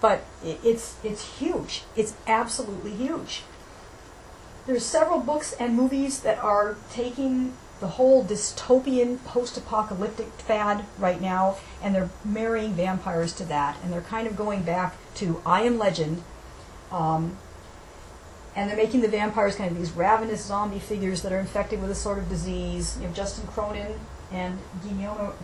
But 0.00 0.24
it's 0.42 0.96
it's 1.04 1.38
huge. 1.38 1.82
It's 1.96 2.14
absolutely 2.26 2.92
huge. 2.92 3.42
There's 4.66 4.84
several 4.84 5.20
books 5.20 5.52
and 5.54 5.74
movies 5.74 6.20
that 6.20 6.38
are 6.38 6.76
taking 6.92 7.54
the 7.80 7.88
whole 7.88 8.22
dystopian 8.22 9.22
post-apocalyptic 9.24 10.28
fad 10.32 10.84
right 10.98 11.20
now, 11.20 11.56
and 11.82 11.94
they're 11.94 12.10
marrying 12.24 12.74
vampires 12.74 13.32
to 13.32 13.44
that, 13.44 13.78
and 13.82 13.90
they're 13.92 14.02
kind 14.02 14.26
of 14.26 14.36
going 14.36 14.62
back 14.62 14.96
to 15.14 15.40
I 15.46 15.62
Am 15.62 15.78
Legend, 15.78 16.22
um, 16.92 17.38
and 18.54 18.68
they're 18.68 18.76
making 18.76 19.00
the 19.00 19.08
vampires 19.08 19.56
kind 19.56 19.70
of 19.70 19.78
these 19.78 19.92
ravenous 19.92 20.44
zombie 20.44 20.78
figures 20.78 21.22
that 21.22 21.32
are 21.32 21.38
infected 21.38 21.80
with 21.80 21.90
a 21.90 21.94
sort 21.94 22.18
of 22.18 22.28
disease. 22.28 22.98
You 22.98 23.06
have 23.06 23.16
Justin 23.16 23.46
Cronin 23.46 23.98
and 24.30 24.58
Guillermo, 24.82 25.34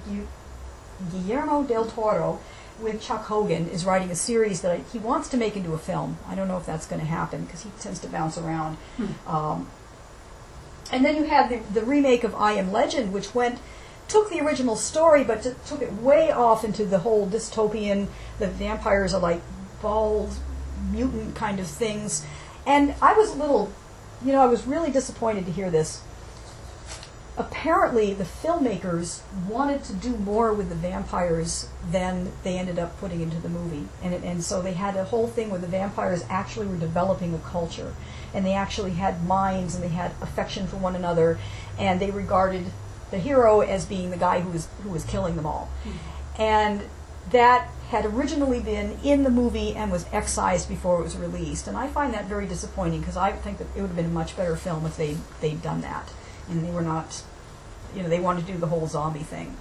Guillermo 1.10 1.62
del 1.62 1.86
Toro 1.86 2.38
with 2.80 3.00
Chuck 3.00 3.24
Hogan 3.24 3.68
is 3.68 3.84
writing 3.84 4.10
a 4.10 4.14
series 4.14 4.60
that 4.60 4.72
I, 4.72 4.76
he 4.92 4.98
wants 4.98 5.28
to 5.30 5.36
make 5.36 5.56
into 5.56 5.72
a 5.72 5.78
film. 5.78 6.18
I 6.28 6.34
don't 6.34 6.48
know 6.48 6.56
if 6.56 6.66
that's 6.66 6.86
going 6.86 7.00
to 7.00 7.06
happen 7.06 7.44
because 7.44 7.62
he 7.62 7.70
tends 7.80 7.98
to 8.00 8.08
bounce 8.08 8.36
around. 8.38 8.76
Um, 9.26 9.68
and 10.92 11.04
then 11.04 11.16
you 11.16 11.24
have 11.24 11.48
the, 11.50 11.58
the 11.72 11.84
remake 11.84 12.24
of 12.24 12.34
I 12.34 12.52
Am 12.52 12.72
Legend, 12.72 13.12
which 13.12 13.34
went 13.34 13.58
took 14.08 14.30
the 14.30 14.40
original 14.40 14.76
story 14.76 15.24
but 15.24 15.42
t- 15.42 15.50
took 15.66 15.82
it 15.82 15.92
way 15.94 16.30
off 16.30 16.62
into 16.64 16.84
the 16.84 17.00
whole 17.00 17.26
dystopian. 17.26 18.06
The 18.38 18.46
vampires 18.46 19.12
are 19.12 19.20
like 19.20 19.42
bald 19.82 20.30
mutant 20.92 21.34
kind 21.34 21.58
of 21.58 21.66
things, 21.66 22.24
and 22.66 22.94
I 23.02 23.14
was 23.14 23.30
a 23.30 23.34
little, 23.34 23.72
you 24.24 24.32
know, 24.32 24.40
I 24.40 24.46
was 24.46 24.66
really 24.66 24.90
disappointed 24.90 25.46
to 25.46 25.52
hear 25.52 25.70
this. 25.70 26.02
Apparently, 27.38 28.14
the 28.14 28.24
filmmakers 28.24 29.20
wanted 29.46 29.84
to 29.84 29.92
do 29.92 30.16
more 30.16 30.54
with 30.54 30.70
the 30.70 30.74
vampires 30.74 31.68
than 31.90 32.32
they 32.42 32.58
ended 32.58 32.78
up 32.78 32.98
putting 32.98 33.20
into 33.20 33.36
the 33.36 33.48
movie, 33.48 33.88
and 34.02 34.14
it, 34.14 34.22
and 34.22 34.42
so 34.42 34.62
they 34.62 34.72
had 34.72 34.96
a 34.96 35.04
whole 35.04 35.26
thing 35.26 35.50
where 35.50 35.60
the 35.60 35.66
vampires 35.66 36.24
actually 36.30 36.66
were 36.66 36.78
developing 36.78 37.34
a 37.34 37.38
culture, 37.38 37.94
and 38.32 38.46
they 38.46 38.54
actually 38.54 38.92
had 38.92 39.26
minds 39.26 39.74
and 39.74 39.84
they 39.84 39.88
had 39.88 40.12
affection 40.22 40.66
for 40.66 40.78
one 40.78 40.96
another, 40.96 41.38
and 41.78 42.00
they 42.00 42.10
regarded 42.10 42.64
the 43.10 43.18
hero 43.18 43.60
as 43.60 43.84
being 43.84 44.10
the 44.10 44.16
guy 44.16 44.40
who 44.40 44.50
was 44.50 44.68
who 44.82 44.88
was 44.88 45.04
killing 45.04 45.36
them 45.36 45.44
all, 45.44 45.68
and 46.38 46.82
that 47.30 47.68
had 47.90 48.06
originally 48.06 48.60
been 48.60 48.98
in 49.04 49.24
the 49.24 49.30
movie 49.30 49.74
and 49.74 49.92
was 49.92 50.06
excised 50.10 50.68
before 50.68 51.00
it 51.00 51.02
was 51.02 51.16
released, 51.16 51.68
and 51.68 51.76
I 51.76 51.86
find 51.86 52.14
that 52.14 52.24
very 52.24 52.46
disappointing 52.46 53.00
because 53.00 53.16
I 53.16 53.32
think 53.32 53.58
that 53.58 53.66
it 53.76 53.80
would 53.82 53.88
have 53.88 53.96
been 53.96 54.06
a 54.06 54.08
much 54.08 54.36
better 54.36 54.56
film 54.56 54.86
if 54.86 54.96
they 54.96 55.18
they'd 55.42 55.60
done 55.62 55.82
that, 55.82 56.08
and 56.48 56.64
they 56.64 56.70
were 56.70 56.82
not, 56.82 57.22
you 57.94 58.02
know, 58.02 58.08
they 58.08 58.20
wanted 58.20 58.46
to 58.46 58.52
do 58.52 58.58
the 58.58 58.66
whole 58.66 58.86
zombie 58.86 59.20
thing. 59.20 59.56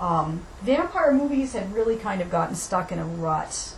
Um, 0.00 0.44
vampire 0.62 1.12
movies 1.12 1.52
had 1.52 1.72
really 1.72 1.96
kind 1.96 2.20
of 2.20 2.30
gotten 2.30 2.56
stuck 2.56 2.90
in 2.90 2.98
a 2.98 3.04
rut, 3.04 3.74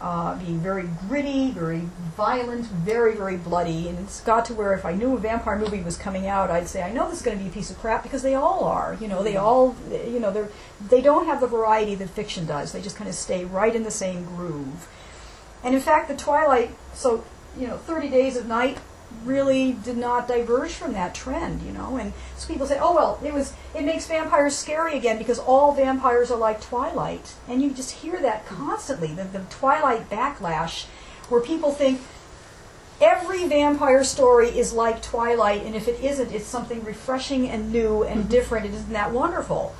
uh, 0.00 0.38
being 0.38 0.60
very 0.60 0.88
gritty, 1.08 1.50
very 1.50 1.88
violent, 2.16 2.66
very 2.66 3.16
very 3.16 3.36
bloody, 3.36 3.88
and 3.88 3.98
it's 3.98 4.20
got 4.20 4.44
to 4.44 4.54
where 4.54 4.72
if 4.74 4.84
I 4.84 4.94
knew 4.94 5.14
a 5.14 5.18
vampire 5.18 5.58
movie 5.58 5.80
was 5.80 5.96
coming 5.96 6.26
out, 6.26 6.50
I'd 6.50 6.68
say 6.68 6.82
I 6.82 6.92
know 6.92 7.08
this 7.08 7.18
is 7.18 7.24
going 7.24 7.38
to 7.38 7.42
be 7.42 7.50
a 7.50 7.52
piece 7.52 7.70
of 7.70 7.78
crap 7.78 8.02
because 8.02 8.22
they 8.22 8.34
all 8.34 8.64
are. 8.64 8.96
You 9.00 9.08
know, 9.08 9.22
they 9.22 9.36
all, 9.36 9.74
you 9.90 10.20
know, 10.20 10.30
they're 10.30 10.50
they 10.88 11.00
don't 11.00 11.26
have 11.26 11.40
the 11.40 11.46
variety 11.46 11.94
that 11.96 12.10
fiction 12.10 12.46
does. 12.46 12.72
They 12.72 12.82
just 12.82 12.96
kind 12.96 13.08
of 13.08 13.16
stay 13.16 13.44
right 13.44 13.74
in 13.74 13.82
the 13.82 13.90
same 13.90 14.24
groove. 14.24 14.88
And 15.64 15.74
in 15.74 15.80
fact, 15.80 16.08
the 16.08 16.16
Twilight, 16.16 16.70
so 16.92 17.24
you 17.58 17.66
know, 17.66 17.78
Thirty 17.78 18.08
Days 18.08 18.36
of 18.36 18.46
Night 18.46 18.78
really 19.24 19.72
did 19.72 19.96
not 19.96 20.28
diverge 20.28 20.72
from 20.72 20.92
that 20.92 21.14
trend, 21.14 21.62
you 21.62 21.72
know. 21.72 21.96
And 21.96 22.12
so 22.36 22.48
people 22.48 22.66
say, 22.66 22.78
"Oh 22.80 22.94
well, 22.94 23.18
it 23.24 23.32
was 23.32 23.52
it 23.74 23.84
makes 23.84 24.06
vampires 24.06 24.56
scary 24.56 24.96
again 24.96 25.18
because 25.18 25.38
all 25.38 25.72
vampires 25.72 26.30
are 26.30 26.38
like 26.38 26.60
Twilight," 26.60 27.34
and 27.48 27.62
you 27.62 27.70
just 27.70 27.90
hear 27.90 28.20
that 28.20 28.46
constantly. 28.46 29.14
The, 29.14 29.24
the 29.24 29.44
Twilight 29.50 30.10
backlash, 30.10 30.86
where 31.28 31.40
people 31.40 31.72
think 31.72 32.00
every 33.00 33.46
vampire 33.46 34.04
story 34.04 34.48
is 34.48 34.72
like 34.72 35.02
Twilight, 35.02 35.64
and 35.64 35.74
if 35.74 35.88
it 35.88 36.02
isn't, 36.02 36.32
it's 36.32 36.46
something 36.46 36.84
refreshing 36.84 37.48
and 37.48 37.72
new 37.72 38.02
and 38.02 38.20
mm-hmm. 38.20 38.30
different. 38.30 38.66
It 38.66 38.74
isn't 38.74 38.92
that 38.92 39.12
wonderful. 39.12 39.74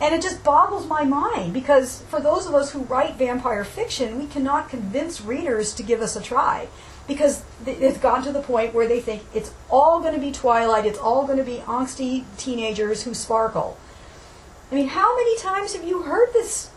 And 0.00 0.14
it 0.14 0.22
just 0.22 0.42
boggles 0.42 0.86
my 0.86 1.04
mind 1.04 1.54
because 1.54 2.02
for 2.08 2.20
those 2.20 2.46
of 2.46 2.54
us 2.54 2.72
who 2.72 2.80
write 2.80 3.14
vampire 3.14 3.64
fiction, 3.64 4.18
we 4.18 4.26
cannot 4.26 4.68
convince 4.68 5.20
readers 5.20 5.72
to 5.74 5.82
give 5.82 6.00
us 6.00 6.16
a 6.16 6.20
try 6.20 6.68
because 7.06 7.42
it's 7.66 7.98
gotten 7.98 8.24
to 8.24 8.32
the 8.32 8.42
point 8.42 8.74
where 8.74 8.86
they 8.86 9.00
think 9.00 9.22
it's 9.34 9.52
all 9.70 10.00
going 10.00 10.14
to 10.14 10.20
be 10.20 10.32
Twilight, 10.32 10.86
it's 10.86 10.98
all 10.98 11.26
going 11.26 11.38
to 11.38 11.44
be 11.44 11.58
angsty 11.58 12.24
teenagers 12.36 13.02
who 13.04 13.14
sparkle. 13.14 13.76
I 14.70 14.74
mean, 14.74 14.88
how 14.88 15.16
many 15.16 15.38
times 15.38 15.74
have 15.74 15.84
you 15.84 16.02
heard 16.02 16.32
this? 16.32 16.70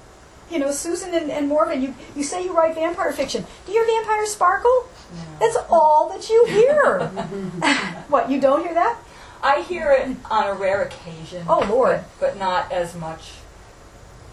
You 0.49 0.59
know, 0.59 0.71
Susan 0.71 1.13
and, 1.13 1.29
and 1.29 1.47
Morgan, 1.47 1.81
you, 1.81 1.93
you 2.15 2.23
say 2.23 2.43
you 2.43 2.55
write 2.55 2.75
vampire 2.75 3.11
fiction. 3.11 3.45
Do 3.65 3.71
your 3.71 3.85
vampires 3.85 4.31
sparkle? 4.31 4.87
No. 5.13 5.39
That's 5.39 5.57
all 5.69 6.09
that 6.09 6.29
you 6.29 6.45
hear. 6.45 6.99
what, 8.07 8.29
you 8.29 8.39
don't 8.39 8.63
hear 8.63 8.73
that? 8.73 8.97
I 9.43 9.61
hear 9.61 9.91
it 9.91 10.15
on 10.29 10.47
a 10.47 10.53
rare 10.53 10.83
occasion. 10.83 11.45
Oh, 11.49 11.65
Lord. 11.69 12.03
But, 12.19 12.33
but 12.33 12.39
not 12.39 12.71
as 12.71 12.95
much. 12.95 13.31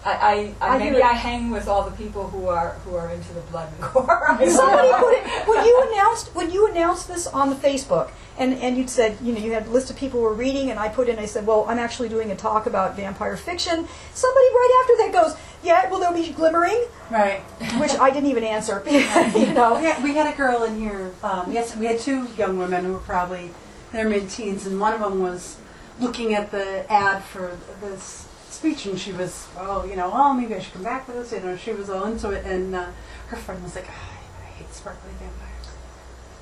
I, 0.05 0.13
I, 0.13 0.55
I, 0.61 0.75
I 0.75 0.79
maybe. 0.79 1.03
I 1.03 1.13
hang 1.13 1.51
with 1.51 1.67
all 1.67 1.89
the 1.89 1.97
people 1.97 2.29
who 2.29 2.49
are 2.49 2.73
who 2.85 2.95
are 2.95 3.11
into 3.11 3.33
the 3.33 3.41
blood 3.43 3.73
and 3.73 3.81
gore. 3.93 4.39
Somebody 4.49 4.91
know. 4.91 4.99
put 4.99 5.15
it 5.15 5.49
when 5.49 5.65
you 5.65 5.89
announced 5.91 6.35
when 6.35 6.51
you 6.51 6.69
announced 6.69 7.09
this 7.09 7.27
on 7.27 7.49
the 7.49 7.57
Facebook, 7.57 8.11
and 8.39 8.53
and 8.55 8.77
you'd 8.77 8.91
said 8.91 9.17
you 9.23 9.33
know 9.33 9.39
you 9.41 9.53
had 9.53 9.67
a 9.67 9.71
list 9.71 9.91
of 9.91 9.97
people 9.97 10.21
who 10.21 10.27
were 10.27 10.35
reading, 10.35 10.71
and 10.71 10.79
I 10.79 10.89
put 10.89 11.09
in 11.09 11.19
I 11.19 11.25
said, 11.27 11.47
well, 11.47 11.65
I'm 11.69 11.79
actually 11.79 12.09
doing 12.11 12.31
a 12.31 12.37
talk 12.37 12.67
about 12.67 12.97
vampire 12.97 13.37
fiction. 13.37 13.89
Somebody 14.13 14.47
right 14.47 14.83
after 14.83 15.05
that 15.05 15.23
goes, 15.23 15.37
yeah, 15.63 15.89
well, 15.91 15.99
there'll 15.99 16.15
be 16.15 16.31
glimmering, 16.33 16.85
Right. 17.11 17.41
which 17.81 17.93
I 17.93 18.11
didn't 18.11 18.29
even 18.29 18.45
answer. 18.45 18.83
you 18.87 19.53
know, 19.55 19.77
We 19.79 19.85
had, 19.85 20.05
we 20.05 20.15
had 20.15 20.33
a 20.33 20.37
girl 20.37 20.65
in 20.65 20.79
here. 20.79 21.13
Um, 21.23 21.51
yes, 21.51 21.75
we 21.77 21.87
had 21.87 21.99
two 21.99 22.29
young 22.37 22.59
women 22.59 22.85
who 22.85 22.93
were 22.93 22.99
probably 22.99 23.45
in 23.45 23.53
their 23.93 24.09
mid-teens, 24.09 24.67
and 24.67 24.79
one 24.79 24.93
of 24.93 25.01
them 25.01 25.23
was 25.23 25.57
looking 25.99 26.35
at 26.35 26.51
the 26.51 26.85
ad 26.93 27.23
for 27.25 27.57
this 27.81 28.29
speech, 28.55 28.87
and 28.87 28.99
she 28.99 29.13
was, 29.13 29.47
oh, 29.59 29.85
you 29.85 29.97
know, 29.97 30.11
oh, 30.13 30.33
maybe 30.33 30.55
I 30.55 30.59
should 30.61 30.73
come 30.73 30.83
back 30.83 31.07
for 31.07 31.13
this. 31.13 31.33
You 31.33 31.41
know, 31.41 31.57
she 31.57 31.73
was 31.73 31.91
all 31.91 32.05
into 32.05 32.31
it, 32.31 32.45
and 32.47 32.75
uh, 32.75 32.87
her 33.29 33.37
friend 33.37 33.63
was 33.63 33.75
like, 33.75 33.87
"Ah, 33.89 34.11
I, 34.43 34.47
hate 34.59 34.73
sparkly 34.73 35.11
vampires. 35.19 35.75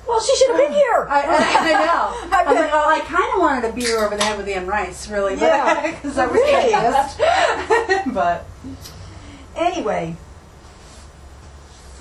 well, 0.07 0.19
she 0.21 0.35
should 0.35 0.49
have 0.51 0.57
been 0.57 0.73
here. 0.73 1.07
I, 1.09 1.21
I, 1.21 1.35
I 1.59 1.85
know. 1.85 2.29
I 2.37 2.43
was 2.45 2.55
like, 2.55 2.69
oh, 2.73 2.89
I 2.89 2.99
kind 3.01 3.33
of 3.33 3.39
wanted 3.39 3.67
to 3.67 3.73
beat 3.73 3.87
her 3.89 4.05
over 4.05 4.15
the 4.15 4.23
head 4.23 4.37
with 4.37 4.47
Anne 4.47 4.67
Rice, 4.67 5.09
really, 5.09 5.35
Yeah. 5.35 5.91
because 5.95 6.17
I 6.17 6.25
was 6.27 6.35
Really? 6.35 6.73
atheist. 6.73 8.13
but 8.13 8.45
Anyway, 9.55 10.15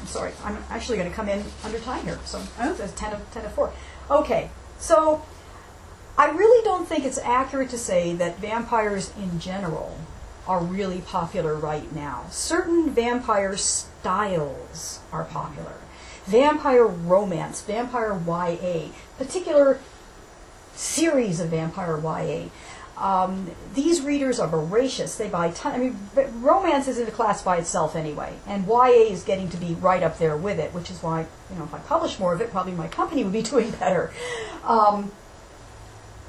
I'm 0.01 0.07
sorry. 0.07 0.33
I'm 0.45 0.57
actually 0.71 0.97
going 0.99 1.09
to 1.11 1.15
come 1.15 1.29
in 1.29 1.45
under 1.65 1.79
time 1.79 2.05
here. 2.05 2.19
So 2.25 2.41
Oh. 2.59 2.71
it 2.73 2.77
says 2.77 2.93
10 2.95 3.13
of, 3.13 3.31
10 3.33 3.45
of 3.45 3.53
4. 3.53 3.73
Okay, 4.11 4.51
so 4.79 5.23
I 6.19 6.31
really 6.31 6.63
don't 6.65 6.87
think 6.87 7.05
it's 7.05 7.19
accurate 7.19 7.71
to 7.71 7.79
say 7.79 8.15
that 8.15 8.39
vampires 8.39 9.13
in 9.17 9.41
general 9.41 9.99
are 10.47 10.61
really 10.63 11.01
popular 11.01 11.55
right 11.55 11.93
now. 11.95 12.25
Certain 12.31 12.91
vampire 12.91 13.57
styles 13.57 15.01
are 15.13 15.25
popular. 15.25 15.75
vampire 16.27 16.87
romance, 16.87 17.63
vampire 17.63 18.17
YA, 18.27 18.89
particular 19.19 19.81
series 20.75 21.41
of 21.41 21.49
vampire 21.49 21.99
YA. 21.99 22.49
Um, 22.97 23.51
these 23.75 24.03
readers 24.03 24.39
are 24.39 24.47
voracious. 24.47 25.17
They 25.17 25.29
buy 25.29 25.51
ton. 25.51 25.73
I 25.75 25.79
mean, 25.79 25.99
romance 26.41 26.87
is 26.87 26.99
in 26.99 27.09
a 27.09 27.11
class 27.11 27.43
by 27.43 27.57
itself 27.57 27.97
anyway, 27.97 28.35
and 28.47 28.67
YA 28.67 29.11
is 29.11 29.25
getting 29.25 29.49
to 29.51 29.57
be 29.57 29.75
right 29.75 30.03
up 30.03 30.19
there 30.19 30.37
with 30.37 30.59
it, 30.61 30.73
which 30.73 30.91
is 30.91 31.03
why 31.03 31.27
you 31.51 31.57
know 31.59 31.65
if 31.65 31.75
I 31.75 31.79
publish 31.79 32.21
more 32.21 32.33
of 32.35 32.41
it, 32.41 32.51
probably 32.53 32.73
my 32.73 32.89
company 32.89 33.25
would 33.25 33.33
be 33.33 33.43
doing 33.55 33.71
better. 33.73 34.13
Um, 34.63 35.11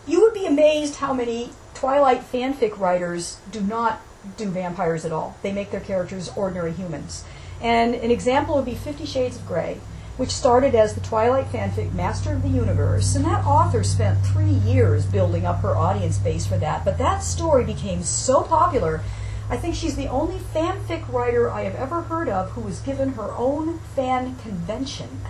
you 0.08 0.22
would 0.22 0.34
be 0.34 0.46
amazed 0.46 0.96
how 0.96 1.14
many 1.14 1.52
Twilight 1.74 2.22
fanfic 2.22 2.80
writers 2.80 3.38
do 3.52 3.62
not 3.62 4.02
do 4.38 4.50
vampires 4.50 5.06
at 5.06 5.12
all. 5.12 5.36
They 5.42 5.52
make 5.52 5.72
their 5.72 5.82
characters 5.82 6.30
ordinary 6.36 6.72
humans. 6.72 7.24
And 7.62 7.94
an 7.96 8.12
example 8.12 8.56
would 8.56 8.66
be 8.66 8.76
Fifty 8.76 9.06
Shades 9.06 9.38
of 9.38 9.46
Grey 9.46 9.80
which 10.18 10.30
started 10.30 10.76
as 10.76 10.94
the 10.94 11.02
Twilight 11.02 11.52
fanfic 11.52 11.92
Master 11.94 12.34
of 12.34 12.44
the 12.44 12.50
Universe, 12.50 13.16
and 13.16 13.26
that 13.26 13.46
author 13.46 13.84
spent 13.84 14.24
three 14.24 14.46
years 14.52 15.06
building 15.06 15.46
up 15.46 15.62
her 15.62 15.76
audience 15.76 16.20
base 16.20 16.46
for 16.46 16.58
that. 16.58 16.86
But 16.86 17.00
that 17.00 17.24
story 17.24 17.64
became 17.64 18.04
so 18.04 18.44
popular, 18.44 19.02
I 19.50 19.58
think 19.58 19.76
she's 19.76 19.96
the 19.96 20.08
only 20.08 20.38
fanfic 20.38 21.12
writer 21.12 21.50
I 21.50 21.64
have 21.64 21.76
ever 21.76 22.02
heard 22.02 22.30
of 22.30 22.52
who 22.52 22.62
was 22.62 22.80
given 22.80 23.14
her 23.14 23.32
own 23.34 23.80
fan 23.96 24.36
convention 24.36 25.22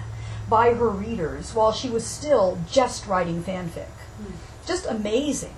by 0.50 0.74
her 0.74 0.90
readers 0.90 1.56
while 1.56 1.72
she 1.72 1.90
was 1.90 2.06
still 2.06 2.60
just 2.70 3.08
writing 3.08 3.42
fanfic. 3.42 3.88
Hmm. 3.88 4.53
Just 4.66 4.86
amazing. 4.86 5.56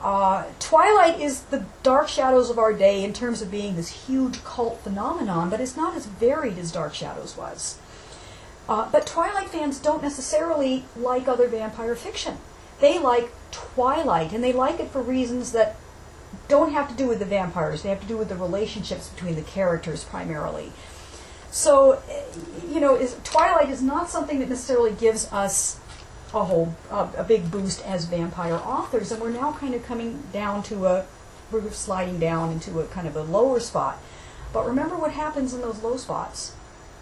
Uh, 0.00 0.44
Twilight 0.60 1.20
is 1.20 1.42
the 1.42 1.64
Dark 1.82 2.08
Shadows 2.08 2.50
of 2.50 2.58
our 2.58 2.72
day 2.72 3.02
in 3.02 3.12
terms 3.12 3.40
of 3.40 3.50
being 3.50 3.76
this 3.76 4.06
huge 4.06 4.44
cult 4.44 4.80
phenomenon, 4.80 5.48
but 5.48 5.60
it's 5.60 5.76
not 5.76 5.96
as 5.96 6.06
varied 6.06 6.58
as 6.58 6.70
Dark 6.70 6.94
Shadows 6.94 7.36
was. 7.36 7.78
Uh, 8.68 8.88
but 8.90 9.06
Twilight 9.06 9.48
fans 9.48 9.78
don't 9.78 10.02
necessarily 10.02 10.84
like 10.96 11.28
other 11.28 11.48
vampire 11.48 11.94
fiction. 11.94 12.38
They 12.80 12.98
like 12.98 13.32
Twilight, 13.52 14.32
and 14.32 14.44
they 14.44 14.52
like 14.52 14.80
it 14.80 14.90
for 14.90 15.00
reasons 15.00 15.52
that 15.52 15.76
don't 16.48 16.72
have 16.72 16.88
to 16.88 16.94
do 16.94 17.06
with 17.08 17.20
the 17.20 17.24
vampires. 17.24 17.82
They 17.82 17.88
have 17.88 18.00
to 18.00 18.06
do 18.06 18.18
with 18.18 18.28
the 18.28 18.36
relationships 18.36 19.08
between 19.08 19.36
the 19.36 19.42
characters 19.42 20.04
primarily. 20.04 20.72
So, 21.50 22.02
eh, 22.10 22.22
you 22.68 22.80
know, 22.80 22.96
is, 22.96 23.16
Twilight 23.24 23.70
is 23.70 23.82
not 23.82 24.10
something 24.10 24.40
that 24.40 24.48
necessarily 24.48 24.92
gives 24.92 25.32
us 25.32 25.80
a 26.34 26.44
whole 26.44 26.74
a, 26.90 27.08
a 27.18 27.24
big 27.24 27.50
boost 27.50 27.84
as 27.86 28.04
vampire 28.06 28.54
authors, 28.56 29.12
and 29.12 29.20
we're 29.20 29.30
now 29.30 29.52
kind 29.52 29.74
of 29.74 29.84
coming 29.84 30.22
down 30.32 30.62
to 30.64 30.86
a 30.86 31.06
we're 31.50 31.70
sliding 31.70 32.18
down 32.18 32.52
into 32.52 32.80
a 32.80 32.86
kind 32.86 33.06
of 33.06 33.16
a 33.16 33.22
lower 33.22 33.60
spot. 33.60 33.98
But 34.52 34.66
remember 34.66 34.96
what 34.96 35.12
happens 35.12 35.54
in 35.54 35.60
those 35.60 35.82
low 35.82 35.96
spots 35.96 36.52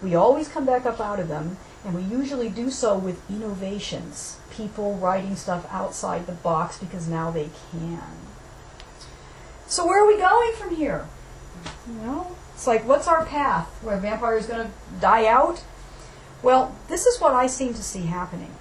we 0.01 0.15
always 0.15 0.47
come 0.47 0.65
back 0.65 0.85
up 0.85 0.99
out 0.99 1.19
of 1.19 1.27
them, 1.27 1.57
and 1.83 1.95
we 1.95 2.01
usually 2.01 2.49
do 2.49 2.69
so 2.69 2.97
with 2.97 3.27
innovations. 3.29 4.37
People 4.51 4.95
writing 4.95 5.35
stuff 5.35 5.65
outside 5.71 6.27
the 6.27 6.33
box 6.33 6.77
because 6.77 7.07
now 7.07 7.31
they 7.31 7.49
can. 7.71 8.03
So 9.67 9.85
where 9.85 10.03
are 10.03 10.07
we 10.07 10.17
going 10.17 10.53
from 10.53 10.75
here? 10.75 11.07
You 11.87 11.93
know, 11.95 12.35
it's 12.53 12.67
like 12.67 12.85
what's 12.85 13.07
our 13.07 13.25
path? 13.25 13.67
Where 13.81 13.97
vampire 13.97 14.37
is 14.37 14.45
going 14.47 14.67
to 14.67 14.73
die 14.99 15.25
out? 15.25 15.63
Well, 16.43 16.75
this 16.87 17.05
is 17.05 17.19
what 17.19 17.33
I 17.33 17.47
seem 17.47 17.73
to 17.73 17.83
see 17.83 18.03
happening. 18.03 18.51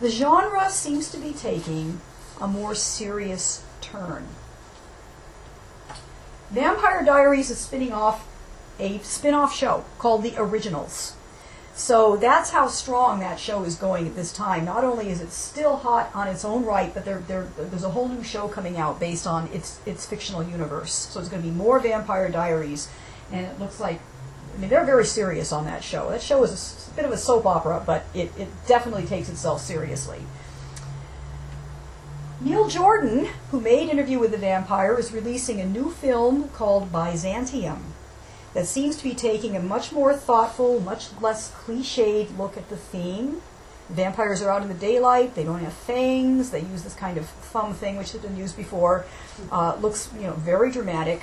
The 0.00 0.10
genre 0.10 0.70
seems 0.70 1.10
to 1.10 1.18
be 1.18 1.32
taking 1.32 2.00
a 2.40 2.48
more 2.48 2.74
serious 2.74 3.62
turn. 3.80 4.26
Vampire 6.50 7.04
Diaries 7.04 7.50
is 7.50 7.58
spinning 7.58 7.92
off 7.92 8.26
a 8.78 8.98
spin-off 9.00 9.54
show 9.54 9.84
called 9.98 10.22
The 10.22 10.34
Originals. 10.38 11.14
So 11.74 12.16
that's 12.16 12.50
how 12.50 12.66
strong 12.68 13.20
that 13.20 13.38
show 13.38 13.62
is 13.62 13.76
going 13.76 14.06
at 14.06 14.16
this 14.16 14.32
time. 14.32 14.64
Not 14.64 14.84
only 14.84 15.10
is 15.10 15.20
it 15.20 15.32
still 15.32 15.76
hot 15.76 16.10
on 16.14 16.28
its 16.28 16.44
own 16.44 16.64
right, 16.64 16.92
but 16.92 17.04
there, 17.04 17.22
there, 17.28 17.48
there's 17.56 17.84
a 17.84 17.90
whole 17.90 18.08
new 18.08 18.24
show 18.24 18.48
coming 18.48 18.76
out 18.76 18.98
based 18.98 19.26
on 19.26 19.48
its 19.48 19.80
its 19.86 20.04
fictional 20.04 20.42
universe. 20.42 20.92
So 20.92 21.20
it's 21.20 21.28
going 21.28 21.42
to 21.42 21.48
be 21.48 21.54
more 21.54 21.78
Vampire 21.78 22.28
Diaries, 22.28 22.88
and 23.30 23.46
it 23.46 23.60
looks 23.60 23.80
like, 23.80 24.00
I 24.60 24.62
mean, 24.64 24.68
they're 24.68 24.84
very 24.84 25.06
serious 25.06 25.52
on 25.52 25.64
that 25.64 25.82
show. 25.82 26.10
That 26.10 26.20
show 26.20 26.44
is 26.44 26.86
a, 26.92 26.94
bit 26.94 27.06
of 27.06 27.12
a 27.12 27.16
soap 27.16 27.46
opera, 27.46 27.82
but 27.86 28.04
it, 28.12 28.30
it 28.36 28.48
definitely 28.66 29.06
takes 29.06 29.30
itself 29.30 29.62
seriously. 29.62 30.20
Neil 32.42 32.68
Jordan, 32.68 33.30
who 33.52 33.58
made 33.58 33.88
Interview 33.88 34.18
with 34.18 34.32
the 34.32 34.36
Vampire, 34.36 34.98
is 34.98 35.12
releasing 35.12 35.62
a 35.62 35.66
new 35.66 35.90
film 35.90 36.50
called 36.50 36.92
Byzantium 36.92 37.94
that 38.52 38.66
seems 38.66 38.96
to 38.98 39.04
be 39.04 39.14
taking 39.14 39.56
a 39.56 39.60
much 39.60 39.92
more 39.92 40.12
thoughtful, 40.12 40.78
much 40.80 41.08
less 41.22 41.50
cliched 41.52 42.36
look 42.36 42.58
at 42.58 42.68
the 42.68 42.76
theme. 42.76 43.40
Vampires 43.88 44.42
are 44.42 44.50
out 44.50 44.60
in 44.60 44.68
the 44.68 44.74
daylight. 44.74 45.36
They 45.36 45.44
don't 45.44 45.60
have 45.60 45.72
fangs. 45.72 46.50
They 46.50 46.60
use 46.60 46.82
this 46.82 46.94
kind 46.94 47.16
of 47.16 47.24
thumb 47.26 47.72
thing, 47.72 47.96
which 47.96 48.12
has 48.12 48.20
been 48.20 48.36
used 48.36 48.58
before. 48.58 49.06
Uh, 49.50 49.76
looks, 49.76 50.10
you 50.16 50.26
know, 50.26 50.34
very 50.34 50.70
dramatic. 50.70 51.22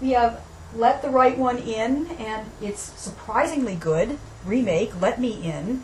We 0.00 0.10
have 0.10 0.42
Let 0.74 1.02
the 1.02 1.10
Right 1.10 1.36
One 1.36 1.58
In, 1.58 2.06
and 2.18 2.50
it's 2.60 2.80
surprisingly 3.00 3.74
good 3.74 4.18
remake. 4.44 5.00
Let 5.00 5.20
Me 5.20 5.42
In 5.42 5.82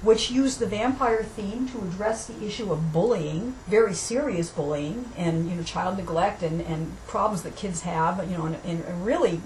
which 0.00 0.30
used 0.30 0.60
the 0.60 0.66
vampire 0.66 1.24
theme 1.24 1.68
to 1.68 1.78
address 1.78 2.26
the 2.26 2.46
issue 2.46 2.72
of 2.72 2.92
bullying, 2.92 3.54
very 3.66 3.94
serious 3.94 4.48
bullying, 4.48 5.06
and 5.16 5.50
you 5.50 5.56
know 5.56 5.62
child 5.62 5.96
neglect 5.96 6.42
and, 6.42 6.60
and 6.60 6.96
problems 7.06 7.42
that 7.42 7.56
kids 7.56 7.82
have, 7.82 8.24
you 8.30 8.36
know, 8.38 8.46
and, 8.46 8.56
and 8.64 9.04
really, 9.04 9.40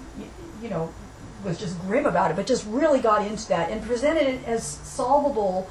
you 0.61 0.69
know, 0.69 0.93
was 1.43 1.59
just 1.59 1.79
grim 1.81 2.05
about 2.05 2.29
it, 2.29 2.37
but 2.37 2.45
just 2.45 2.65
really 2.67 2.99
got 2.99 3.25
into 3.25 3.47
that 3.47 3.71
and 3.71 3.83
presented 3.83 4.27
it 4.27 4.47
as 4.47 4.63
solvable. 4.63 5.67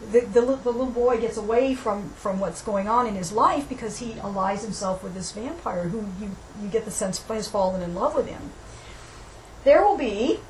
The, 0.00 0.20
the, 0.20 0.40
the 0.40 0.70
little 0.70 0.86
boy 0.86 1.20
gets 1.20 1.36
away 1.36 1.74
from, 1.74 2.10
from 2.10 2.40
what's 2.40 2.62
going 2.62 2.88
on 2.88 3.06
in 3.06 3.16
his 3.16 3.32
life 3.32 3.68
because 3.68 3.98
he 3.98 4.18
allies 4.20 4.62
himself 4.62 5.02
with 5.02 5.14
this 5.14 5.32
vampire 5.32 5.84
who 5.84 6.06
you, 6.18 6.36
you 6.60 6.68
get 6.68 6.86
the 6.86 6.90
sense 6.90 7.20
has 7.28 7.48
fallen 7.48 7.82
in 7.82 7.94
love 7.94 8.14
with 8.14 8.26
him. 8.26 8.50
There 9.64 9.84
will 9.84 9.98
be 9.98 10.40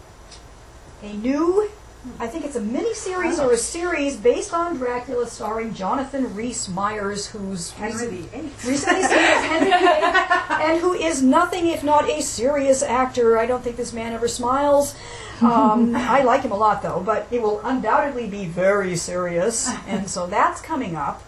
a 1.02 1.12
new 1.12 1.70
I 2.18 2.26
think 2.26 2.46
it's 2.46 2.56
a 2.56 2.60
mini 2.60 2.94
series 2.94 3.38
or 3.38 3.52
a 3.52 3.58
series 3.58 4.16
based 4.16 4.54
on 4.54 4.78
Dracula, 4.78 5.26
starring 5.26 5.74
Jonathan 5.74 6.34
Rhys 6.34 6.66
Meyers, 6.66 7.26
who's 7.26 7.72
VIII. 7.72 8.28
recently 8.66 9.02
seen 9.02 9.18
as 9.18 9.44
Henry 9.44 9.70
VIII, 9.70 10.64
and 10.70 10.80
who 10.80 10.94
is 10.94 11.22
nothing 11.22 11.66
if 11.66 11.84
not 11.84 12.08
a 12.08 12.22
serious 12.22 12.82
actor. 12.82 13.38
I 13.38 13.44
don't 13.44 13.62
think 13.62 13.76
this 13.76 13.92
man 13.92 14.14
ever 14.14 14.28
smiles. 14.28 14.94
Um, 15.42 15.94
I 15.96 16.22
like 16.22 16.42
him 16.42 16.52
a 16.52 16.56
lot, 16.56 16.82
though, 16.82 17.02
but 17.04 17.26
it 17.30 17.42
will 17.42 17.60
undoubtedly 17.64 18.28
be 18.28 18.46
very 18.46 18.96
serious, 18.96 19.70
and 19.86 20.08
so 20.08 20.26
that's 20.26 20.62
coming 20.62 20.96
up. 20.96 21.22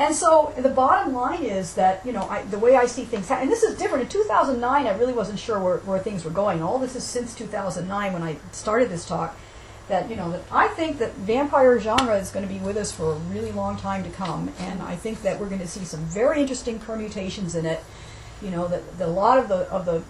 And 0.00 0.14
so 0.14 0.54
the 0.56 0.70
bottom 0.70 1.12
line 1.12 1.42
is 1.42 1.74
that, 1.74 2.04
you 2.06 2.12
know, 2.12 2.22
I, 2.22 2.42
the 2.44 2.58
way 2.58 2.74
I 2.74 2.86
see 2.86 3.04
things, 3.04 3.30
and 3.30 3.50
this 3.50 3.62
is 3.62 3.76
different. 3.76 4.04
In 4.04 4.08
2009, 4.08 4.86
I 4.86 4.96
really 4.96 5.12
wasn't 5.12 5.38
sure 5.38 5.60
where, 5.60 5.76
where 5.80 5.98
things 5.98 6.24
were 6.24 6.30
going. 6.30 6.62
All 6.62 6.78
this 6.78 6.96
is 6.96 7.04
since 7.04 7.34
2009 7.34 8.14
when 8.14 8.22
I 8.22 8.38
started 8.50 8.88
this 8.88 9.06
talk. 9.06 9.36
That, 9.88 10.08
you 10.08 10.16
know, 10.16 10.30
that 10.30 10.42
I 10.50 10.68
think 10.68 10.98
that 11.00 11.12
vampire 11.16 11.78
genre 11.80 12.16
is 12.16 12.30
going 12.30 12.46
to 12.46 12.52
be 12.52 12.60
with 12.60 12.78
us 12.78 12.92
for 12.92 13.12
a 13.12 13.16
really 13.16 13.52
long 13.52 13.76
time 13.76 14.02
to 14.04 14.08
come. 14.08 14.50
And 14.58 14.80
I 14.80 14.96
think 14.96 15.20
that 15.22 15.38
we're 15.38 15.48
going 15.48 15.60
to 15.60 15.68
see 15.68 15.84
some 15.84 16.00
very 16.04 16.40
interesting 16.40 16.78
permutations 16.78 17.54
in 17.54 17.66
it. 17.66 17.84
You 18.40 18.50
know, 18.50 18.68
that, 18.68 18.98
that 18.98 19.08
a 19.08 19.10
lot 19.10 19.38
of 19.38 19.48
the, 19.48 19.68
of 19.70 19.84
the 19.84 20.02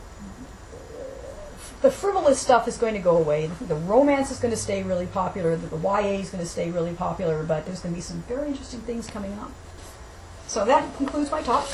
the 1.81 1.91
frivolous 1.91 2.39
stuff 2.39 2.69
is 2.69 2.77
going 2.77 2.93
to 2.93 3.01
go 3.01 3.17
away. 3.17 3.51
The 3.67 3.75
romance 3.75 4.31
is 4.31 4.39
going 4.39 4.53
to 4.53 4.61
stay 4.61 4.83
really 4.83 5.07
popular. 5.07 5.57
The, 5.57 5.69
the 5.69 5.79
YA 5.79 6.21
is 6.21 6.29
going 6.29 6.45
to 6.45 6.49
stay 6.49 6.71
really 6.71 6.93
popular, 6.93 7.43
but 7.43 7.65
there's 7.65 7.81
going 7.81 7.95
to 7.95 7.97
be 7.97 8.03
some 8.03 8.23
very 8.29 8.49
interesting 8.49 8.81
things 8.81 9.07
coming 9.07 9.33
up. 9.39 9.51
So 10.51 10.65
that 10.65 10.97
concludes 10.97 11.31
my 11.31 11.43
talk. 11.43 11.65